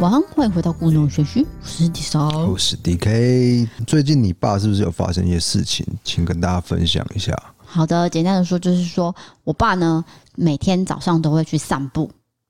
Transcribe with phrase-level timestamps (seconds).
[0.00, 3.68] 晚安，欢迎回到故弄玄虚，我是 D 少，我是 DK。
[3.84, 7.36] 最近你爸是不是有发生一些事情，请跟大家分享一下？
[7.56, 10.04] 好的，简单的说就是说我爸呢，
[10.36, 12.08] 每天早上都会去散步。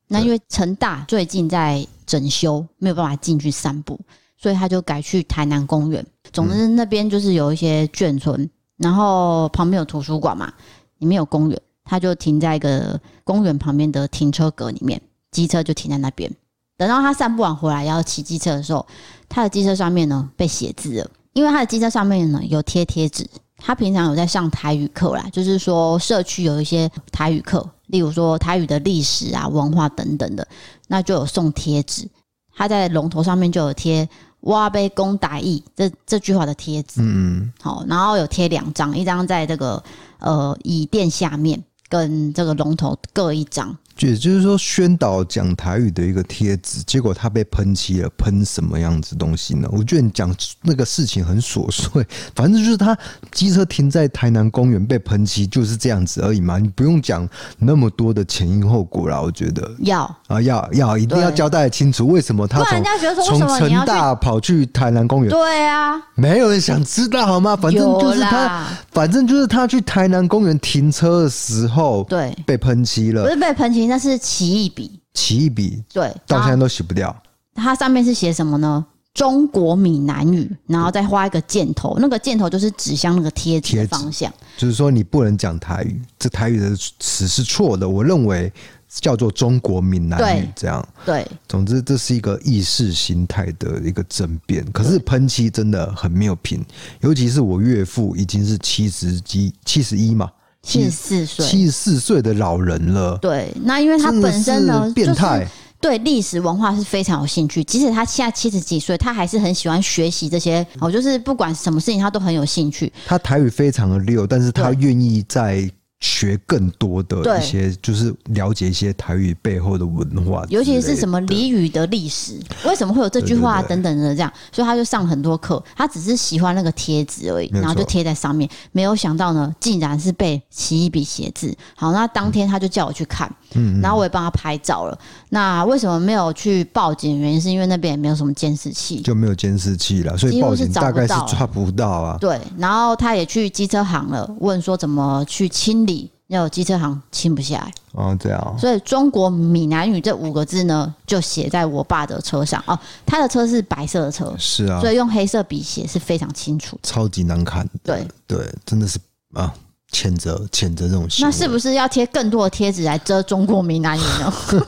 [0.09, 3.99] 那因为成大最近在整修，没有办法进去散步，
[4.37, 6.05] 所以他就改去台南公园。
[6.31, 10.53] 总之那边就是有一些眷村，嗯、然后旁边有图书馆嘛，
[10.99, 16.31] 里面有公园，他就停在一个公园旁边的停车格里面，机车就停在那边。
[16.79, 18.87] 等到他散步完回来要骑机车的时候，
[19.29, 23.29] 他的机车上面呢被写字了，因为他的机车上面呢有贴贴纸。
[23.61, 30.47] 他平常有在上台语课啦，就是说社区有一些台语课，例如说台语的历史啊、文化等等的，
[30.87, 32.09] 那就有送贴纸。
[32.55, 34.09] 他在龙头上面就有贴
[34.43, 37.01] “挖杯公打义”这这句话的贴纸。
[37.03, 39.83] 嗯，好，然后有贴两张，一张在这个
[40.21, 43.77] 呃椅垫下面，跟这个龙头各一张。
[44.01, 49.69] 也就是说，宣导讲台语的一个贴纸，结果他被喷漆了，喷什么样子东西呢？
[49.73, 50.33] 我觉得你讲
[50.63, 52.97] 那个事情很琐碎，反正就是他
[53.33, 56.59] 机车停在台南公园被喷漆，就是这样子而已嘛。
[56.59, 59.21] 你不用讲那么多的前因后果啦。
[59.21, 62.85] 我觉得要啊，要要一定要交代清楚，为什么他从
[63.25, 65.31] 从成大跑去台南公园？
[65.31, 67.57] 对啊，没有人想知道好吗？
[67.57, 73.88] 反正就是他，反正就是他去台南公园停车的时候，对，被喷漆了，不是被喷漆。
[73.89, 77.15] 那是奇异笔，奇异笔对，到现在都洗不掉。
[77.55, 78.87] 它上面是写什么呢？
[79.15, 84.33] 中国闽南语，然后再画一个箭头，那个箭头就是指向那个贴纸的方向。
[84.57, 87.89] 就是说你不能讲台语，这台语的词是错的。
[87.89, 88.53] 我认为
[88.89, 91.27] 叫做中国闽南语，这样对。
[91.49, 94.65] 总之，这是一个意识形态的一个争辩。
[94.71, 96.65] 可是喷漆真的很没有品，
[97.01, 100.31] 尤其是我岳父已经是七十几、七十一嘛。
[100.63, 103.17] 七十四岁，七十四岁的老人了。
[103.19, 105.47] 对，那因为他本身呢，变态，
[105.81, 107.63] 对历史文化是非常有兴趣。
[107.65, 110.67] 即使他现在七十几岁，他还是很喜欢学习这些。
[110.81, 112.93] 哦，就是不管什么事情，他都很有兴趣。
[113.07, 115.71] 他台语非常的溜，但是他愿意在。
[116.01, 125.63] 学更多的一些，就是了解一些台语背后的文化，尤其是什么俚语的历史，为什么会有这句话等等的这样，所以他就上很多课。
[125.77, 128.49] 他只是喜欢那个贴纸而已，然后就贴在上面。
[128.71, 131.57] 没有想到呢，竟然是被奇异笔写字。
[131.75, 133.48] 好，那当天他就叫我去看，嗯，
[133.83, 134.99] 然后我也帮他拍照了。
[135.31, 137.19] 那为什么没有去报警？
[137.19, 142.19] 原因是因为那边也没有什么监视器，就没有监视器了，所以报警大概是抓不到啊。
[142.21, 146.11] 对，然后他也去机车行了，问说怎么去清理。
[146.29, 152.79] 要有机车行清不下来哦，这样，所以中国闽南语这五个字呢，就写在我爸的车上哦。
[153.07, 157.67] 他的车是白色的车，是啊，所以用黑色笔写是非常清楚，超级难看。
[157.83, 158.99] 对对，真的是
[159.33, 159.51] 啊，
[159.93, 161.31] 谴责谴责这种行为。
[161.31, 164.33] 那是不是要贴更多的贴纸来遮中国闽南语呢？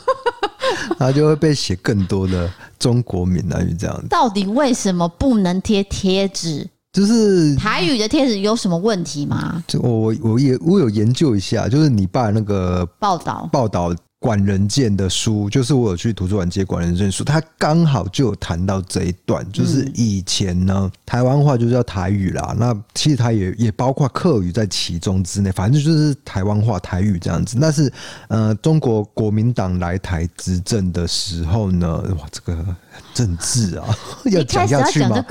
[0.98, 4.06] 他就会被写更多的中国闽南语这样子。
[4.08, 6.66] 到底为什么不能贴贴纸？
[6.92, 9.62] 就是台语的贴纸有什么问题吗？
[9.66, 27.56] 就我我也我有研究一下，就是你爸那个报道报道管人剑的书，就是我有去图书馆借管人剑书，他刚好就有谈到这一段，就是以前呢，台湾话就叫台语啦，那其实它也也包括客语在其中之内，反正就是台湾话台语这样子。
[27.58, 27.90] 但是
[28.28, 32.76] 呃，中国国民党来台执政的时候呢，哇，这个
[33.14, 33.88] 政治啊，
[34.30, 35.24] 要讲下去吗？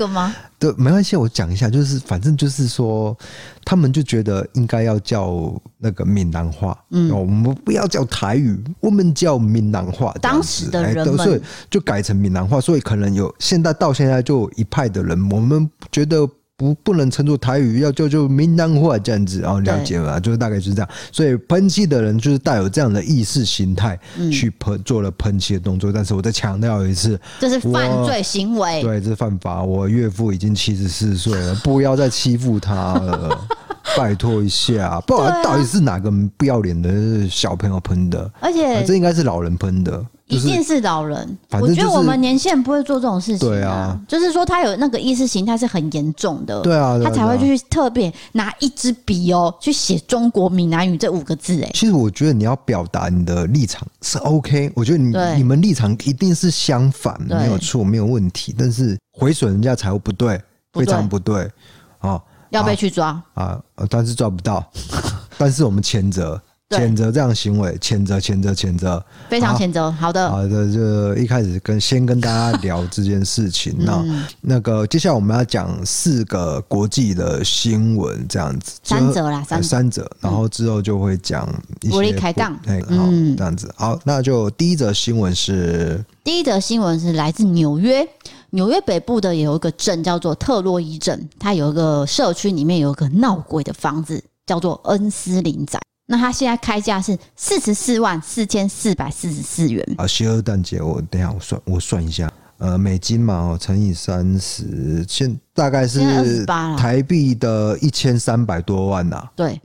[0.60, 3.16] 对，没关系，我讲一下，就是反正就是说，
[3.64, 10.14] 他们就觉得应该要叫那个闽南话，嗯，我们不要叫台语，我们叫闽南话。
[10.20, 16.28] 当时的人们，所以就改成闽南话，所以可能有现在到现在就有一派的人，我们觉得。
[16.60, 20.88] 不不能称作台语，要叫做闽南话这样子，然后了解了，就是大概就是这样。
[21.10, 23.98] 所以喷漆的人就是带有这样的意识形态
[24.30, 25.90] 去喷做了喷漆的动作。
[25.90, 29.62] 但是我再强调一次，这是犯罪行为，对，这是犯法。
[29.62, 33.48] 我岳父已经七十四岁了，不要再欺负他了，
[33.96, 35.00] 拜托一下。
[35.06, 40.04] 不知道到底是哪个不要脸的小朋友喷的，而且这应该是老人喷的。
[40.30, 43.48] 一定是老人，我觉得我们年轻人不会做这种事情。
[43.48, 46.60] 对啊，就是说他有那个意识形态是很严重的。
[46.62, 51.60] 对啊，他才会去特别拿一支笔哦，去写中国闽南语这五个字。
[51.62, 58.54] 哎，其实我觉得你要表达你的立场是 OK，我觉得你你们立场一定是相反，没有错，没有问题。
[58.56, 60.40] 但是毁损人家财物不对，
[60.72, 61.50] 非常不对
[61.98, 62.20] 啊！
[62.50, 63.60] 要被去抓啊！
[63.88, 64.64] 但是抓不到，
[65.38, 66.40] 但是我们谴责。
[66.70, 69.90] 谴责这样行为，谴责谴责谴责，非常谴责。
[69.90, 70.12] 好。
[70.12, 73.74] 的，好的，就一开始跟先跟大家聊这件事情。
[73.84, 74.04] 那
[74.40, 78.78] 那个接下来我们要讲四个国际的新闻，这样子。
[78.84, 81.48] 三则啦，三三则，然后之后就会讲
[81.90, 83.72] 国立开杠，哎，好，这样子。
[83.76, 88.06] 好，那就第一则新闻是第一则新闻是来自纽约，
[88.50, 95.80] 纽约北部的有一个镇叫做特洛伊镇，它有一个社区里面有一个闹鬼的房子，叫做恩斯林宅。
[96.12, 100.04] 那他现在开价是四十四万四千四百四十四元啊！
[100.04, 102.28] 邪恶蛋姐，我等一下我算我算一下，
[102.58, 106.44] 呃，美金嘛哦，乘以三十，现大概是
[106.76, 109.24] 台币的一千三百多万呐。
[109.36, 109.60] 对，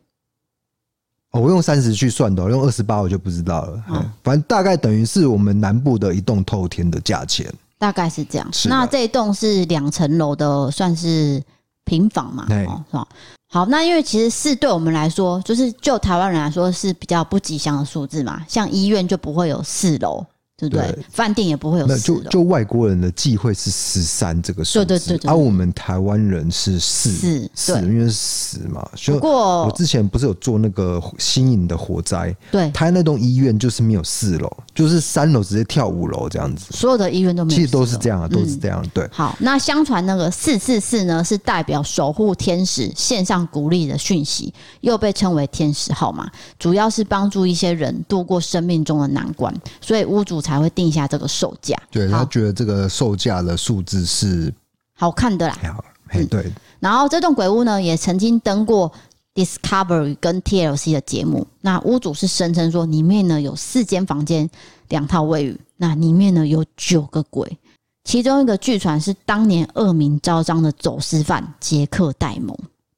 [1.31, 3.83] 哦，我用三十去算的，用二十八我就不知道了。
[3.89, 8.47] 嗯，反正大概等于是我们南部的一栋透天的价钱，大概是这样。
[8.65, 11.42] 那这一栋是两层楼的，算是
[11.86, 12.45] 平房嘛？
[12.47, 13.07] 对，是吧？
[13.56, 20.25] 好，那因为其实四对我们来说，就是就台湾人来说是比较不吉祥的数字嘛，像医院就不会有四楼。
[20.57, 21.06] 对不对？
[21.12, 22.22] 饭店也不会有四楼。
[22.22, 28.88] 就就外国人的忌讳是十三这个数字，对对对，而我们台湾人是四四，因为是十嘛。
[29.07, 36.68] 不过我之前不是有做那个新颖的火灾，对，他那栋医院就是没有四楼，就是三楼直接跳五楼这样子。
[36.72, 38.81] 所有的医院都没有，其实都是这样，都是这样。
[38.94, 39.06] 对。
[39.12, 50.42] 好，那相传那个四四四呢，是代表守护天使献上鼓励的讯息，又被称为天使号码，主要是帮助一些人度过生命中的难关，所以屋主。
[50.45, 54.53] 才会定下这个售价，对，他觉得这个售价的数字是
[54.95, 55.57] 好看的啦。
[55.74, 56.53] 好，嘿，对。
[56.80, 58.92] 然后这栋鬼屋呢，也曾经登过
[59.33, 61.47] Discovery 跟 TLC 的节目。
[61.62, 64.47] 那屋主是声称说，里面呢有四间房间，
[64.89, 67.57] 两套卫浴，那里面呢有九个鬼，
[68.03, 72.56] 其中一个据传是当年恶名昭彰的走私犯杰克戴蒙。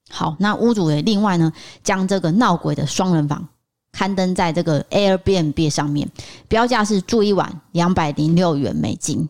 [0.09, 3.47] 好，那屋主也另外呢将这个闹鬼的双人房。
[3.97, 6.07] 刊登在这个 Airbnb 上面，
[6.47, 9.27] 标价是住一晚两百零六元美金，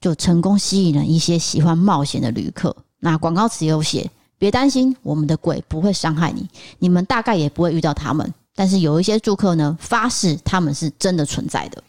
[0.00, 2.74] 就成功吸引了一些喜欢冒险的旅客。
[2.98, 6.48] 那广告词有写：别担心，我们的鬼不会伤害你，
[6.80, 8.34] 你们大概也不会遇到他们。
[8.56, 11.80] 但是有一些住客呢，发誓他们是真的存在的。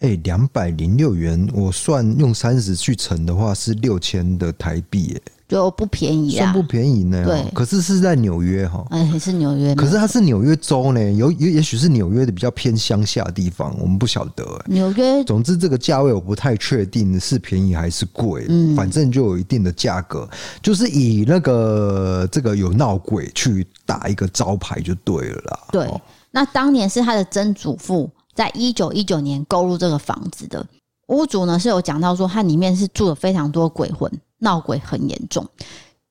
[0.00, 5.18] 哎、欸，两百零六元，我算用三十去乘的话是六千的台币，
[5.48, 7.24] 就不便宜啊，算不便宜呢。
[7.24, 9.74] 对，可是是在纽约哈，哎，是纽约。
[9.76, 14.44] 可是它是纽约州呢，有也也许是纽约的比较偏乡下的地方，我们不晓得。
[14.66, 20.28] 纽约，总之这个价位我不太确定是便宜还是贵，嗯，反正就有一定的价格，
[20.60, 25.60] 就是以那个这个有闹鬼去打一个招牌就对了啦。
[25.70, 25.88] 对，
[26.32, 30.66] 那当年是他的曾祖父在一九一九年购入这个房子的，
[31.06, 34.10] 屋主呢是有讲到说，它里面是住了非常多鬼魂。
[34.38, 35.46] 闹鬼很严重，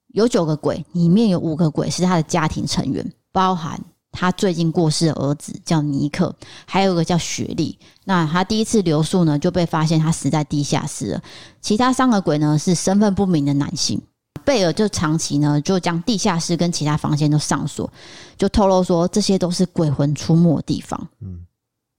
[0.08, 3.80] 有九个鬼，里面有五个鬼是他的家庭成员，包含
[4.12, 6.34] 他最近过世的儿子叫尼克，
[6.66, 7.78] 还有一个叫雪莉。
[8.06, 11.22] 那他第一次留宿呢，就被发现他死在地下室了。
[11.62, 14.02] 其他三个鬼呢是身份不明的男性。
[14.44, 17.92] 贝尔就长期呢就将地下室跟其他房间都上锁，
[18.38, 21.08] 就透露说这些都是鬼魂出没的地方。
[21.20, 21.46] 嗯。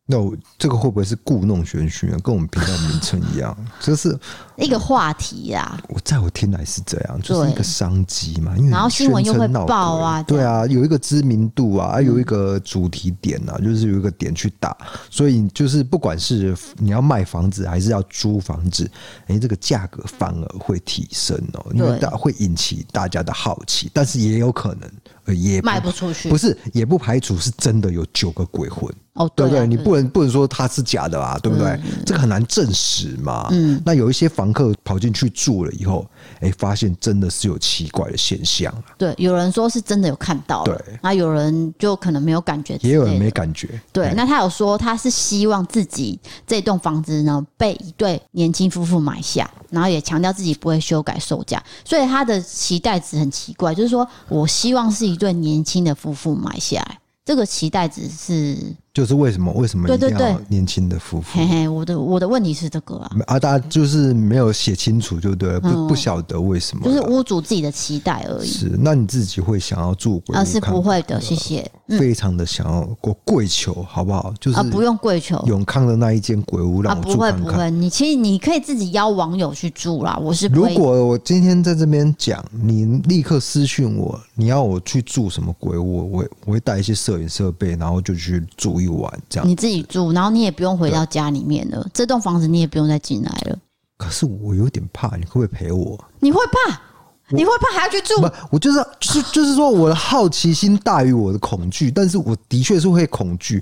[0.08, 2.18] 那我这个会不会是故弄玄虚啊？
[2.22, 4.16] 跟我们频道名称一样， 这是
[4.56, 5.76] 一个话题呀。
[5.88, 8.56] 我在我听来是这样，就是一个商机嘛。
[8.56, 14.76] 因为然后新闻又会报啊，对啊，有一个知名度啊，有一个主题点啊，就是有一个点去打，
[15.10, 18.88] 所以就是不管是你要卖房子还是要租房子，
[19.26, 24.88] 哎，这个价格反而会提升哦，因为大会引起大家的好奇，但是也有可能
[25.34, 28.92] 也卖不出去，不是也不排除是真的有九个鬼魂。
[29.14, 31.80] 哦，对对，你不能不能说它是假的啊，对不对？
[32.04, 33.48] 这个很难证实嘛。
[33.50, 36.06] 嗯，那有一些房客跑进去住了以后，
[36.40, 38.72] 哎，发现真的是有奇怪的现象。
[38.98, 43.80] 对，有人说是真的有看到，对，那有人就可能没有感觉，也有人没感觉。
[43.92, 58.74] 对，那他有说他是希望自己这栋房子呢被一对年轻夫妇买下，然后也强调自己不会修改售价，所以他的期待值很奇怪，就是说我希望是一对年轻的夫妇买下来，这个期待值是。
[58.96, 59.52] 就是为什么？
[59.52, 61.38] 为什么一定要年轻的夫妇？
[61.38, 68.48] 嘿嘿，我的我的问题是这个啊，啊，大家就是没有写清楚，就对了，不不晓得为什么，就是屋主自己的期待而已。
[68.48, 70.38] 是，那你自己会想要住鬼屋？
[70.38, 71.70] 啊，是不会的，谢谢。
[71.88, 74.32] 非常的想要过跪求，好不好？
[74.40, 75.44] 就是啊，不用跪求。
[75.46, 77.38] 永康的那一间鬼屋让我住看看。
[77.38, 80.18] 不会不会，你其实你可以自己邀网友去住啦。
[80.22, 89.48] 我是如果我今天在这边讲，你立刻私讯我，你要我去住什么鬼屋，我我会带一些摄影设备，然后就去住一晚这样。
[89.48, 91.86] 你自己住，然后你也不用回到家里面了。
[91.92, 93.58] 这栋房子你也不用再进来了。
[93.96, 95.98] 可是我有点怕，你会不会陪我？
[96.20, 96.80] 你会怕？
[97.28, 98.20] 你会怕还要去住？
[98.20, 103.60] 不，我就是就是就是说，我的好奇心大于我的恐惧，但是我的确是会恐惧。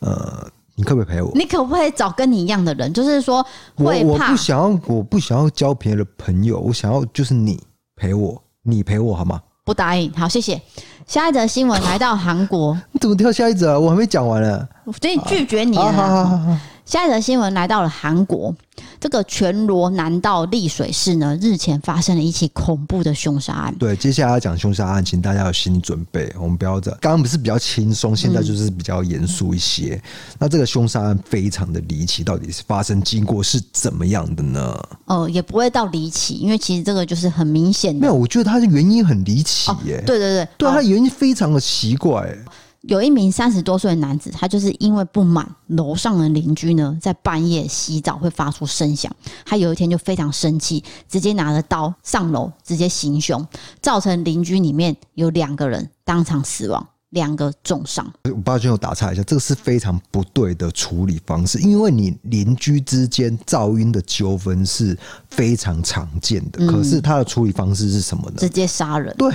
[0.00, 1.30] 呃，你可不可以陪我？
[1.34, 2.92] 你可不可以找跟你一样的人？
[2.92, 7.62] 就是说我我不想要，我不想要交别的朋友，我想要就是你
[7.94, 9.40] 陪我，你陪我好吗？
[9.64, 10.60] 不答应，好，谢谢。
[11.06, 13.78] 下一则新闻来到韩国，你怎么跳下一则啊？
[13.78, 14.68] 我还没讲完呢，
[15.00, 15.82] 所以拒绝你了。
[15.84, 16.56] 好好好好。
[16.84, 18.54] 下一则新闻来到了韩国，
[19.04, 23.74] 这个全罗南道丽水市呢，日前发生了一起恐怖的凶杀案。
[23.78, 26.32] 对，接下来要讲凶杀案，请大家有心理准备。
[26.40, 29.96] 我们不要这，刚刚不是比较轻松，现在就是比较严肃一些。
[29.96, 30.02] 嗯、
[30.38, 34.74] 那这个凶杀案非常的离奇，到底是发生经过是怎么样的呢？
[35.04, 38.00] 哦，也不会到离奇，因为其实这个就是很明显的。
[38.00, 40.04] 没有，我觉得它的原因很离奇耶、哦。
[40.06, 42.34] 对对对，对，它原因非常的奇怪。
[42.86, 49.10] 有一名三十多岁的男子，他就是因为不满楼上的邻居呢，在半夜洗澡会发出声响，
[49.46, 53.46] 他有一天就非常生气，直接拿着刀上楼，直接行凶，
[53.80, 58.06] 造成邻居里面有两个人当场死亡，两个重伤。
[58.24, 64.94] 我抱歉，我打岔一下，这个是非常不对的处理方式，因为你邻居之间噪音的纠纷是
[65.30, 68.36] 非常常见的，嗯，可是他的处理方式是什么呢？
[68.36, 69.14] 直接杀人。
[69.16, 69.32] 对。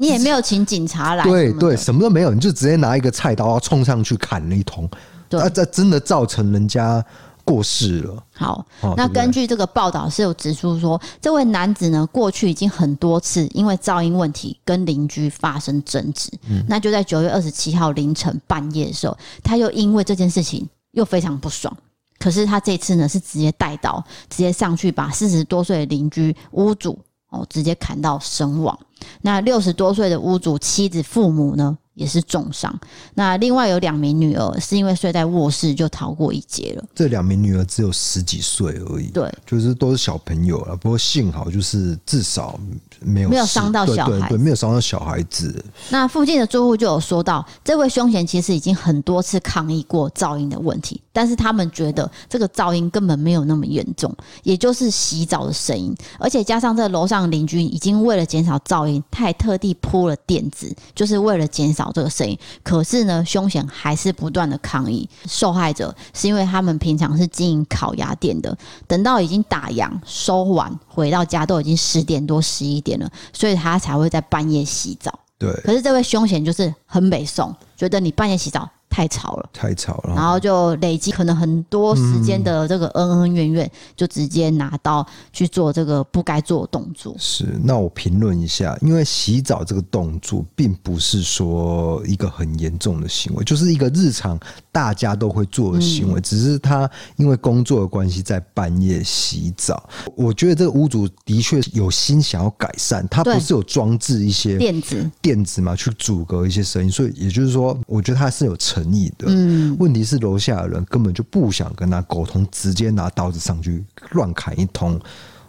[0.00, 4.88] 你也没有请警察来，对对，什么都没有，你就直接拿一个菜刀要冲上去砍了一通，
[5.28, 7.04] 那，这真的造成人家
[7.44, 8.24] 过世了。
[8.32, 8.64] 好，
[8.96, 19.14] 那根据这个报道是有指出说，这位男子呢，过去已经很多次因为噪音问题跟邻居发生争执，嗯，那就在九月二十七号凌晨半夜的时候，
[19.44, 21.76] 他又因为这件事情又非常不爽，
[22.18, 26.98] 可是他这次呢是直接带刀，直接上去把四十多岁的邻居屋主。
[27.30, 28.78] 哦，直接砍到身亡。
[29.22, 32.78] 那六十多岁的屋主妻子、父母呢，也是重伤。
[33.14, 36.84] 那另外有两名女儿是因为睡在卧室就逃过一劫了。
[36.94, 40.76] 这两名女儿只有十几岁而已，对，就是都是小朋友了。
[40.76, 42.60] 不过幸好就是至少
[43.00, 45.64] 没有没有伤到小孩，对，没有伤到小孩子。
[45.90, 51.00] 那附近的住户就有说到，这位凶嫌其实已经很多次抗议过噪音的问题。
[51.12, 54.14] 但是他们觉得这个噪音根本没有那么严重，
[54.44, 62.38] 也就是洗澡的声音，而且加上这楼上邻居已经为了减少噪音，他还特地铺了垫子，就是为了减少这个声音。
[62.62, 65.08] 可是呢，凶嫌还是不断的抗议。
[65.26, 75.18] 受害者是因为他们平常是经营烤鸭店的，等到已经打烊收完回到家都已经十点多十一点了，所以他才会在半夜洗澡。
[75.38, 75.50] 对。
[75.64, 78.68] 可是这位凶险就是很北宋，觉得你半夜洗澡。
[78.90, 87.14] 太吵了，太吵了，然后就累积可能很多时间的这个恩恩怨怨，就直接拿刀去做这个不该做的动作。
[87.16, 94.38] 是，那我评论一下，因为洗澡这个动作并不是说一个很严重的行为，就是一个日常
[94.72, 99.88] 大家都会做的行为，只是他因为工作的关系在半夜洗澡。
[100.16, 108.79] 我觉得这个屋主的确有心想要改善，他不是有装置一些垫子垫子嘛，去阻隔一些声音，所以也就是说，我觉得他是有成。
[108.82, 114.98] 诚意的，嗯，问题是楼下的人根本就不想跟他沟通，直接拿刀子上去乱砍一通，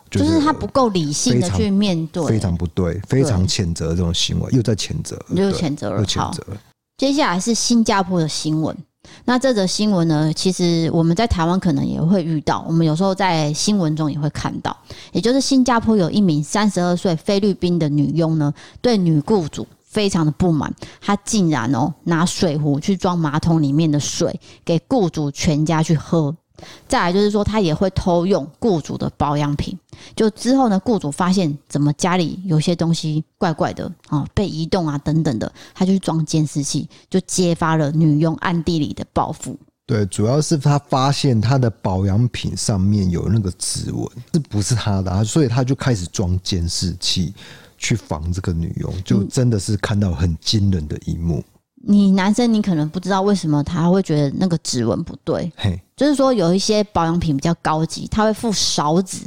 [0.10, 6.46] 就是他不够理性的去面对，非常不对，非常谴责这种行为，又在谴责，又谴责了，又谴责。
[6.98, 8.76] 接下来是新加坡的新闻，
[9.26, 14.76] 那这则新闻呢，其实我们在台湾可能也会遇到，我们有时候在新闻中也会看到，
[15.14, 19.66] 也就是新加坡有一名三十二岁菲律宾的女佣呢，对女雇主。
[19.92, 26.36] 非常的不满，他竟然哦拿水壶去装马桶里面的水给雇主全家去喝。
[26.88, 29.76] 再来就是说，他也会偷用雇主的保养品。
[30.16, 39.58] 就之后呢，雇主发现怎么家里有些东西怪怪的啊，被移动啊等等的，他就去装监视器，就揭发了女佣暗地里的报复。
[39.88, 47.34] 对，主要是他发现他的保养品上面有那个指纹，这不是他的，所以他就开始装监视器。
[47.82, 51.44] 去防这个女佣，就真的是看到很惊人的一幕。
[51.84, 55.52] 你男生，你可能不知道为什么他会觉得那个指纹不对。
[55.58, 59.20] 嘿，就是说有一些保养品比较高级，他会附勺子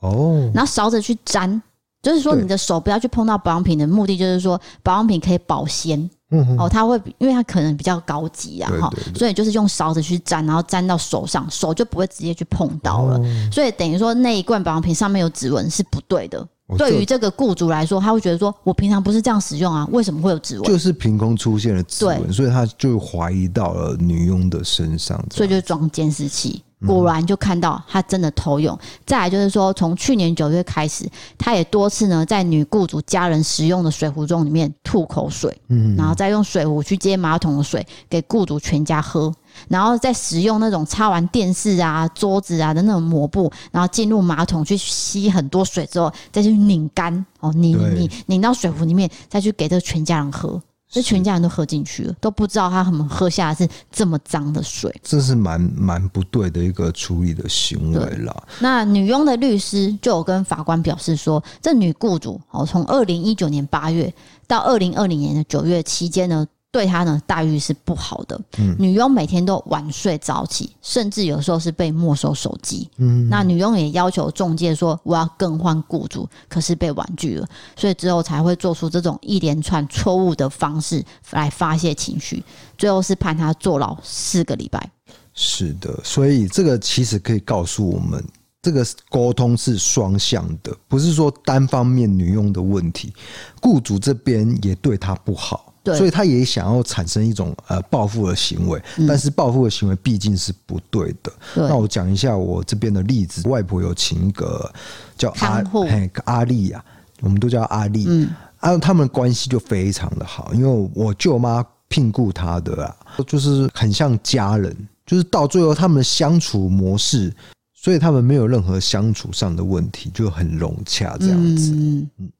[0.00, 1.62] 哦，拿勺子去沾，
[2.02, 6.10] 就是说你的手不要去碰到保养品的目的，就是说保养品可以保鲜。
[6.32, 13.20] 嗯哦，他会，因为他可能比较高级啊，哈，所以就是用勺子去沾，然后沾到手上，手就不会直接去碰到了。
[13.52, 16.44] 所以等于说那一罐保养品上面有指纹是不对的。
[16.76, 28.74] 对于这个雇主来说，他会觉得说：“我平常不是这样使用啊，为什么会有指纹？”就是凭空出现了指纹，所以他就怀疑到了女佣的身上，所以就装监视器，果然就看到他真的偷用。
[28.76, 39.32] 嗯、再来就是说，从去年九月开始，他也多次呢在女雇主家人使用的水壶中里面吐口水，嗯，然后再用水壶去接马桶的水给雇主全家喝。
[39.68, 50.60] 然后再使用那种擦完电视啊、桌子啊的那种抹布，然后进入马桶去吸很多水之后，再去拧干哦，拧拧拧到水壶里面，再去给这全家人喝。
[50.92, 58.36] 这全家人都喝进去了，都不知道他们喝下的是这么脏的水，这是蛮蛮不对的一个处理的行为啦。
[58.58, 64.12] 那女佣的律师就有跟法官表示说，这女雇主哦，从二零一九年八月
[64.48, 66.44] 到二零二零年的九月期间呢。
[66.72, 68.40] 对他呢，待遇是不好的。
[68.58, 72.88] 嗯，女佣每天都晚睡早起，甚至有时候是被没收手机。
[72.98, 82.42] 嗯，那女佣也要求中介说我要更换雇主，可是被婉拒了，所以之后才会做出这种一连串错误的方式来发泄情绪，
[82.78, 84.90] 最后是判他坐牢四个礼拜。
[85.34, 88.24] 是的，所以这个其实可以告诉我们，
[88.62, 93.12] 这个沟通是双向的，不是说单方面女佣的问题，
[93.60, 95.69] 雇主这边也对她不好。
[95.90, 101.32] 对，所以他也想要产生一种呃报复的行为，但是报复的行为毕竟是不对的。
[101.54, 104.72] 对，那我讲一下我这边的例子，外婆有请一个
[105.16, 106.84] 叫阿嘿阿丽啊，
[107.20, 108.28] 我们都叫阿丽，嗯，
[108.58, 117.34] 啊，他们关系就非常的好，因为我舅妈聘雇他的啊，就是很像家人，就是到最后他们的相处模式，
[117.74, 122.30] 所以他们没有任何相处上的问题，就很融洽这样子，嗯。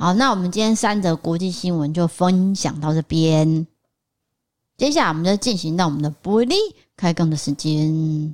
[0.00, 3.66] 好，那我们今天三则国际新闻就分享到这边。
[4.76, 6.54] 接下来，我们就进行到我们的玻璃
[6.96, 8.32] 开杠的时间。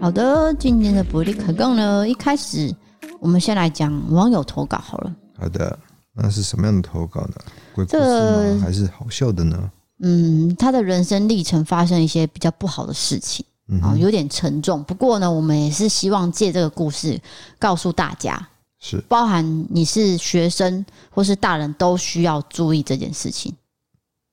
[0.00, 2.72] 好的，今天的玻璃开杠呢，一开始
[3.18, 5.12] 我们先来讲网友投稿好了。
[5.36, 5.76] 好的。
[6.12, 7.34] 那是什么样的投稿呢？
[7.72, 8.60] 鬼故事吗？
[8.60, 9.70] 还是好笑的呢？
[10.00, 13.44] 嗯，他的人生历程发生一些比较不好的事情
[13.80, 14.82] 啊，有点沉重。
[14.84, 17.20] 不过呢，我们也是希望借这个故事
[17.58, 18.48] 告诉大家，
[18.80, 23.54] 是包含你是学生或是大人都需要注意这件事情。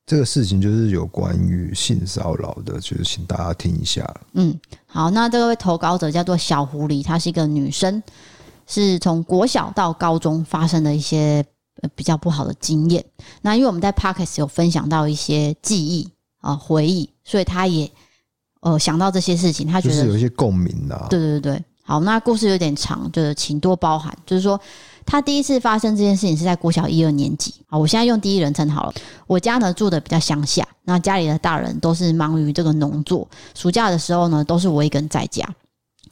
[0.06, 4.02] 这个事情就是有关于性骚扰的，就是请大家听一下。
[4.32, 8.02] 嗯，好，那这位投稿者叫做小狐狸，她是一个女生，
[8.66, 11.44] 是从国小到高中发生的一些。
[11.94, 13.04] 比较不好的经验，
[13.42, 16.08] 那因为我们在 Podcast 有分享到一些记忆
[16.40, 17.90] 啊、回忆，所以他也
[18.60, 21.06] 呃想到这些事情，他觉得有一些共鸣的。
[21.10, 24.16] 对对对，好，那故事有点长，就是请多包涵。
[24.24, 24.60] 就是说，
[25.04, 27.54] 他第一次发生这件事情是在国小一二年级。
[27.68, 28.94] 啊，我现在用第一人称好了。
[29.26, 35.48] 我家呢住的比较乡下，那家里的大人都是忙于这个农作，暑假的时候呢都是我一个人在家。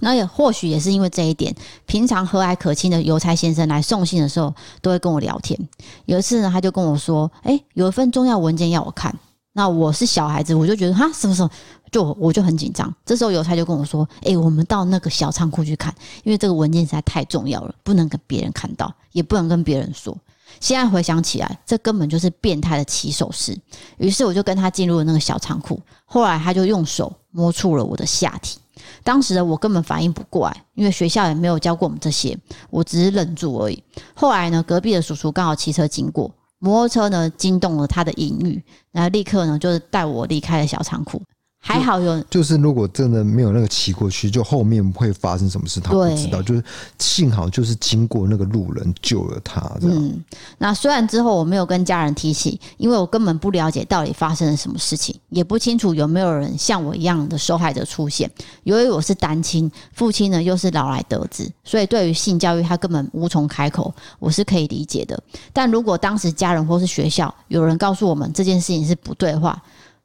[0.01, 1.55] 那也或许也是因为这一点，
[1.87, 5.59] 平常和蔼可亲的邮差先生来送信的时候，都会跟我聊天。
[6.05, 9.15] 有一次呢，他就跟我说：“哎，有一份重要文件要我看。”
[9.53, 11.51] 那我是小孩子，我就觉得哈，什么什么，
[11.91, 12.95] 就我就很紧张。
[13.07, 20.15] 这时候邮差就跟我说：“哎，我们到那个小仓库去看，因为这个文件实在太重要了，不能跟别人看到，也不能跟别人说。”
[20.61, 23.59] 现在回想起来，这根本就是变态的起手式。
[23.97, 28.59] 于是我就跟他进入了那个小仓库，后来他就用手摸触了我的下体。
[29.03, 32.37] 当时的我根本反应不过来，因为学校也没有教过我们这些，
[32.71, 33.83] 我只是忍住而已。
[34.15, 41.21] 后来呢，隔壁的叔叔刚好骑车经过，摩托车呢惊动了他的淫欲，然后立刻呢就是带我离开了小仓库。
[41.67, 46.41] 还好有，就是如果真的没有那个骑过去，就后面会发生什么事，他不知道。
[46.41, 46.63] 就是
[47.01, 49.61] 幸好就是经过那个路人救了他。
[49.83, 50.25] 嗯，
[50.59, 58.31] 那虽然之后我没有跟家人提起，因为我根本不了解到底发生了什么事情，也不清楚有没有人像我一样的受害者出现。
[58.63, 65.21] 由于我是单亲，父亲呢又是老来得子，所以对于性教育他根本无从开口，我是可以理解的。
[65.53, 69.61] 但如果当时家人或是学校有人告诉我们这件事情是不对的话，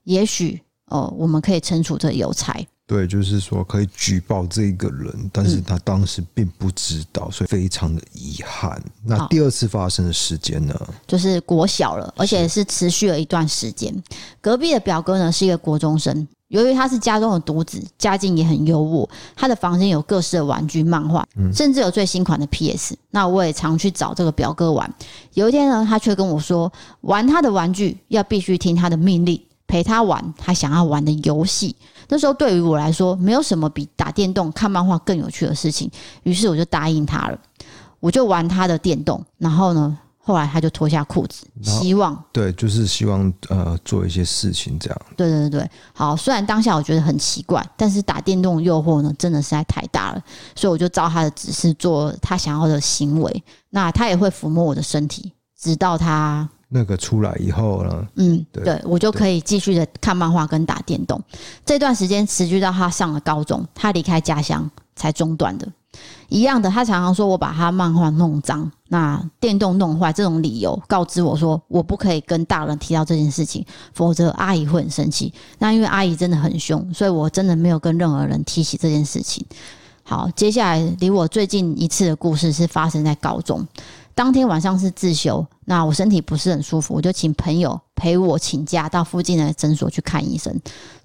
[0.05, 0.59] 也许。
[0.91, 2.65] 哦，我们可以惩处这有才。
[2.85, 8.81] 对，就是说可以举报这个人，但是他当时并不知道，嗯、所以非常的遗憾。
[9.05, 10.75] 那第二次发生的时间呢？
[11.07, 13.95] 就是国小了，而且是持续了一段时间。
[14.41, 22.97] 隔壁的表哥呢是一个国中生，由于他是家中的独子，家境也很优渥，他的房间有各式的玩具、漫画，甚至有最新款的 PS。
[23.11, 24.93] 那我也常去找这个表哥玩。
[25.35, 26.69] 有一天呢，他却跟我说，
[27.01, 29.41] 玩他的玩具要必须听他的命令。
[29.71, 31.73] 陪他玩他想要玩的游戏，
[32.09, 35.89] 那时候对于我来说，没有什么比打电动、看漫画更有趣的事情。
[36.23, 37.39] 于是我就答应他了，
[38.01, 39.23] 我就玩他的电动。
[39.37, 45.01] 然后呢，后来他就脱下裤子，希望对，就是希望呃做一些事情这样。
[45.15, 46.17] 对对对对，好。
[46.17, 50.21] 虽然当下我觉得很奇怪，但是打电动诱惑呢，真的实在太大了，
[50.53, 53.43] 所以我就照他的指示做他想要的行为。
[53.69, 56.49] 那他也会抚摸我的身体，直到他。
[56.73, 61.21] 那个出来以后呢，嗯，对，对我就可以继续的看漫画跟打电动。
[61.65, 65.67] 这段时间持续到他上了高中，他离开家乡才中断的。
[66.29, 75.33] 一样的，他常常说我把他漫画弄脏，那电动弄坏这种理由，告知我说我不可以跟大人提到这件事情，否则阿姨会很生气。
[75.59, 79.45] 那因为阿姨真的很凶，所以我真的没有跟任何人提起这件事情。
[80.03, 83.67] 好，接下来离我最近一次的故事是发生在高中。
[84.21, 90.55] 当天晚上是自修，那我身体不是很舒服，我就请朋友陪我请假到附近的诊所去看医生。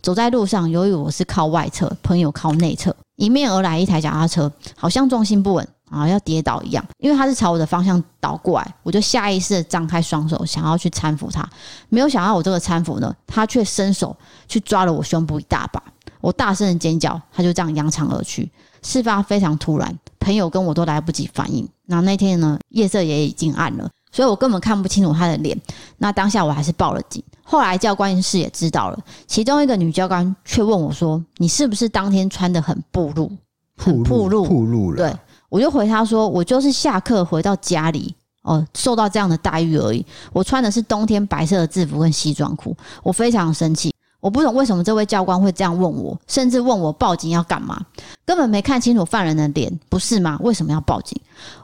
[0.03, 6.87] 走在路上，由于我是靠外侧，朋友靠内侧，迎面而来一台脚踏车，好像重心不稳啊，要跌倒一样。
[6.99, 11.49] 因为他是朝我的方向倒过来，我就下意识的张开双手，想要去搀扶他。
[11.89, 14.15] 没有想到我这个搀扶呢，他却伸手
[14.47, 15.83] 去抓了我胸部一大把。
[16.21, 18.53] 我大声的尖叫，他就这样扬长而去。
[18.83, 21.67] 事发非常突然，朋友跟我都来不及反应。
[21.87, 25.57] 那那天呢，夜色也已经暗了，所以我根本看不清楚他的脸。
[25.99, 27.23] 那当下我还是报了警。
[27.43, 33.31] 后来教官室也知道了，其中一个女教官却问我说：“你是不是当天穿的很暴露？
[33.77, 34.45] 很暴露？
[34.45, 35.17] 暴露了？”对，
[35.49, 40.05] 我就回他说：“我就是下课回到家里，哦，受到这样的待遇而已。
[40.33, 43.95] 我穿的是冬天白色的制服跟西装裤，我非常生气。”
[44.27, 47.81] 我不懂为什么这位教官会这样问我，甚至问我报警要干嘛，
[48.25, 50.37] 根本没看清楚犯人的脸，不是吗？
[50.43, 51.17] 为什么要报警？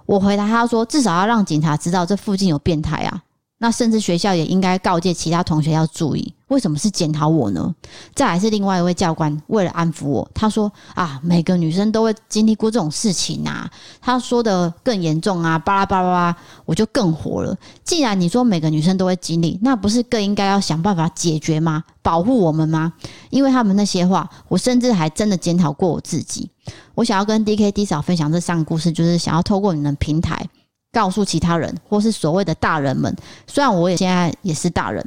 [0.06, 3.20] 我回答他说，至少要让警察知道这附近有变态啊。
[3.58, 6.32] 那甚至学校也应该告诫其他同学要注意。
[6.52, 7.74] 为什么是检讨我呢？
[8.14, 13.70] 再来是另外一位教官，为了安抚我，他说啊，每个女生都会经历过这种事情啊。
[14.02, 16.36] 他说的更严重啊，巴拉巴拉巴拉，
[16.66, 17.56] 我就更火了。
[17.82, 21.82] 既然你说每个女生都会经历，那不是更应该要想办法解决吗？
[22.02, 22.92] 保护我们吗？
[23.30, 26.50] 因为他们那些话，我甚至还真的检讨过我自己。
[26.94, 30.46] 我想要跟 D K D 嫂分享这三个故事，就是想要透过你们平台。
[30.92, 35.02] 告诉其他人，或是所谓的大人们，虽然我也现在也是大人，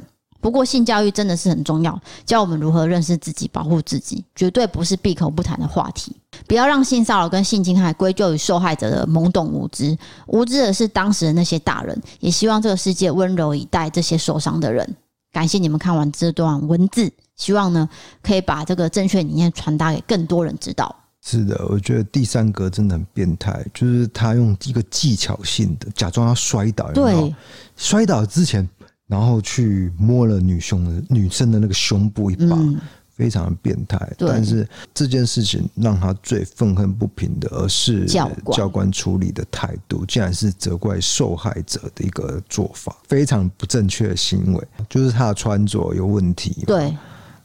[0.46, 6.14] 不过性教育真的是很重要，教我们如何认识自己、保护自己，绝对不是闭口不谈的话题。
[6.46, 12.00] 不要让性骚扰跟性侵害归咎于受害者的懵懂无知，无知的是当时的那些大人。
[12.20, 14.96] 也希望这个世界温柔以待这些受伤的人。
[15.32, 17.88] 感谢你们看完这段文字，希望呢
[18.22, 20.94] 可以把这个正确理念传达给更多人知道。
[21.28, 27.34] 是的，我觉得第三格真的很变态，就是他用一个技巧性的假装要摔倒，对，
[27.76, 28.68] 摔倒之前，
[29.06, 32.80] 然后去摸了女胸的女生的那个胸部一把，嗯、
[33.14, 33.98] 非常的变态。
[34.18, 46.64] 但是这件事情让他最愤恨不平的，而是教官教官处理的态度，竟然是责怪受害者的一个做法，非常不正确的行为，就是他的穿着有问题。
[46.66, 46.96] 对，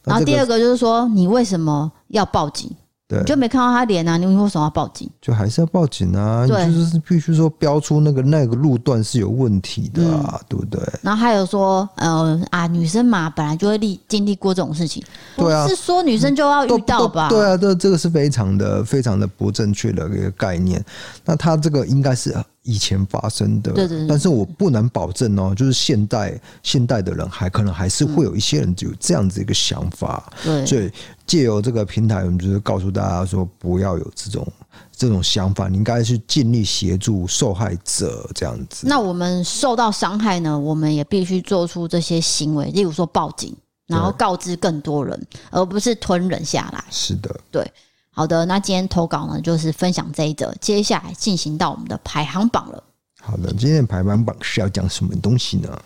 [0.04, 2.70] 然后第二个就是说，你为什么要报警？
[3.12, 4.16] 对就没看到他脸啊？
[4.16, 5.10] 你为什么要报警？
[5.20, 6.46] 就还是要报警啊！
[6.46, 10.80] 对你就是必须说标出那个那个路段是有问题的啊，嗯、对不对？
[11.02, 15.02] 然后还有说，呃啊，女生嘛，本来就会历经历过这种事情，
[15.36, 17.28] 对啊，是说女生就要遇到吧？
[17.28, 20.82] 对啊，这这个是非常的非常的不正确的一个概念。
[21.24, 22.34] 那他这个应该是。
[22.64, 30.90] 以前发生的，对对对，但是我不能保证哦，就是现代现代的人还可能还是会有一些人有这样子一个想法，对，所以
[31.26, 34.46] 借由这个平台，我们就是告诉大家说，不要有这种
[34.92, 38.86] 这种想法，你应该去尽力协助受害者这样子。
[38.86, 43.56] 那我们受到伤害呢，我们也必须做出这些行为，例如说报警，
[43.88, 45.20] 然后告知更多人，
[45.50, 46.84] 而不是吞忍下来。
[46.90, 47.68] 是的，对。
[48.14, 52.84] 好的，那今天投稿呢，就是分享这一则，接下来进行到我们的排行榜了。
[53.22, 55.82] 好的，今天的排行榜是要讲什么东西呢？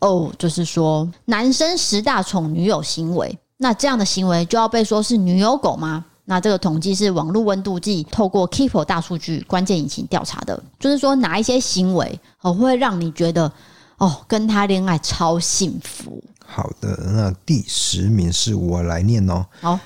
[0.00, 6.04] 哦，就是说男生十大宠女友行为，那这样的行为就要被说是女友狗吗？
[6.24, 13.52] 那这个统计是网络温度计透过 Keepo 大数据关键引擎调查的，就是说哪一些行为哦会让你觉得
[13.98, 16.20] 哦跟他恋爱超幸福？
[16.44, 19.46] 好的，那第十名是我来念哦。
[19.60, 19.78] 好。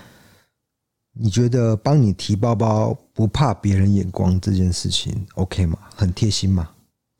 [1.16, 5.78] 你觉得帮你提包包不怕别人眼光这件事情 OK 吗？
[5.94, 6.68] 很贴心吗？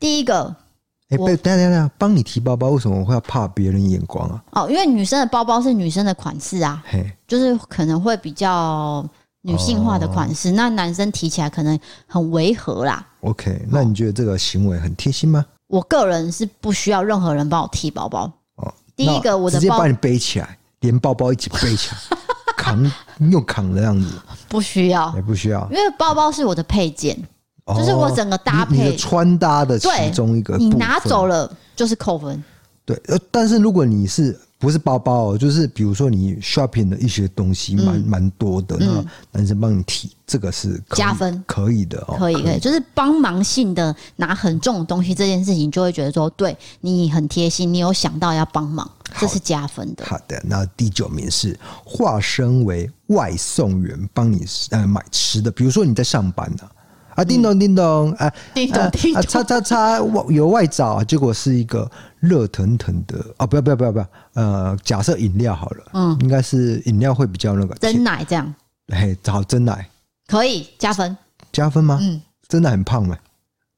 [0.00, 0.44] 第一个，
[1.11, 4.44] 哎，等等等等，帮你提包包为什么会要怕别人眼光啊？
[4.50, 9.09] 哦，因为女生的包包是女生的款式啊，嘿，就是可能会比较
[9.42, 11.78] 女性化的款式，哦、那男生提起来可能
[12.09, 13.07] 很违和啦。
[13.20, 15.46] OK，那你觉得这个行为很贴心吗？
[15.68, 18.30] 我个人是不需要任何人帮我提包包。
[18.57, 22.18] 哦，第一个，我的包直接把你背起来，连包包一起背起来。
[22.57, 22.93] 扛
[23.31, 24.09] 又扛的样子，
[24.49, 27.17] 不需要，也不需要，因为包包是我的配件，
[27.67, 30.57] 哦、就是我整个搭配你的穿搭的其中一个。
[30.57, 32.43] 你拿走了就是扣分。
[32.85, 50.07] 对，呃，但是如果你是不是包包哦，就是比如说你 shopping 的一些东西，蛮蛮、嗯、多的，那男生帮你提，这个是加分，可以的哦，可以可以，就是帮忙性的拿很重的东西这件事情，就会觉得说，对你很贴心，你有想到要帮忙，这是加分的。
[50.07, 56.72] 好的，那第九名是化身为外送员，帮你呃买吃的，比如说你在上班呢、啊。
[57.14, 60.00] 啊，叮咚 叮咚，啊，叮咚叮咚，啊，叉叉叉，
[60.31, 61.88] 有外找，结果是一个
[62.25, 63.47] 热腾腾的啊！
[63.47, 68.55] 不要不要不要不要，呃，假设饮料好了，嗯，应该是饮料会比较那个真奶这样，
[68.89, 69.89] 嘿，找真奶。
[70.27, 71.17] 可以加分，
[71.53, 71.99] 加分吗？
[72.01, 73.17] 嗯，真的很胖吗？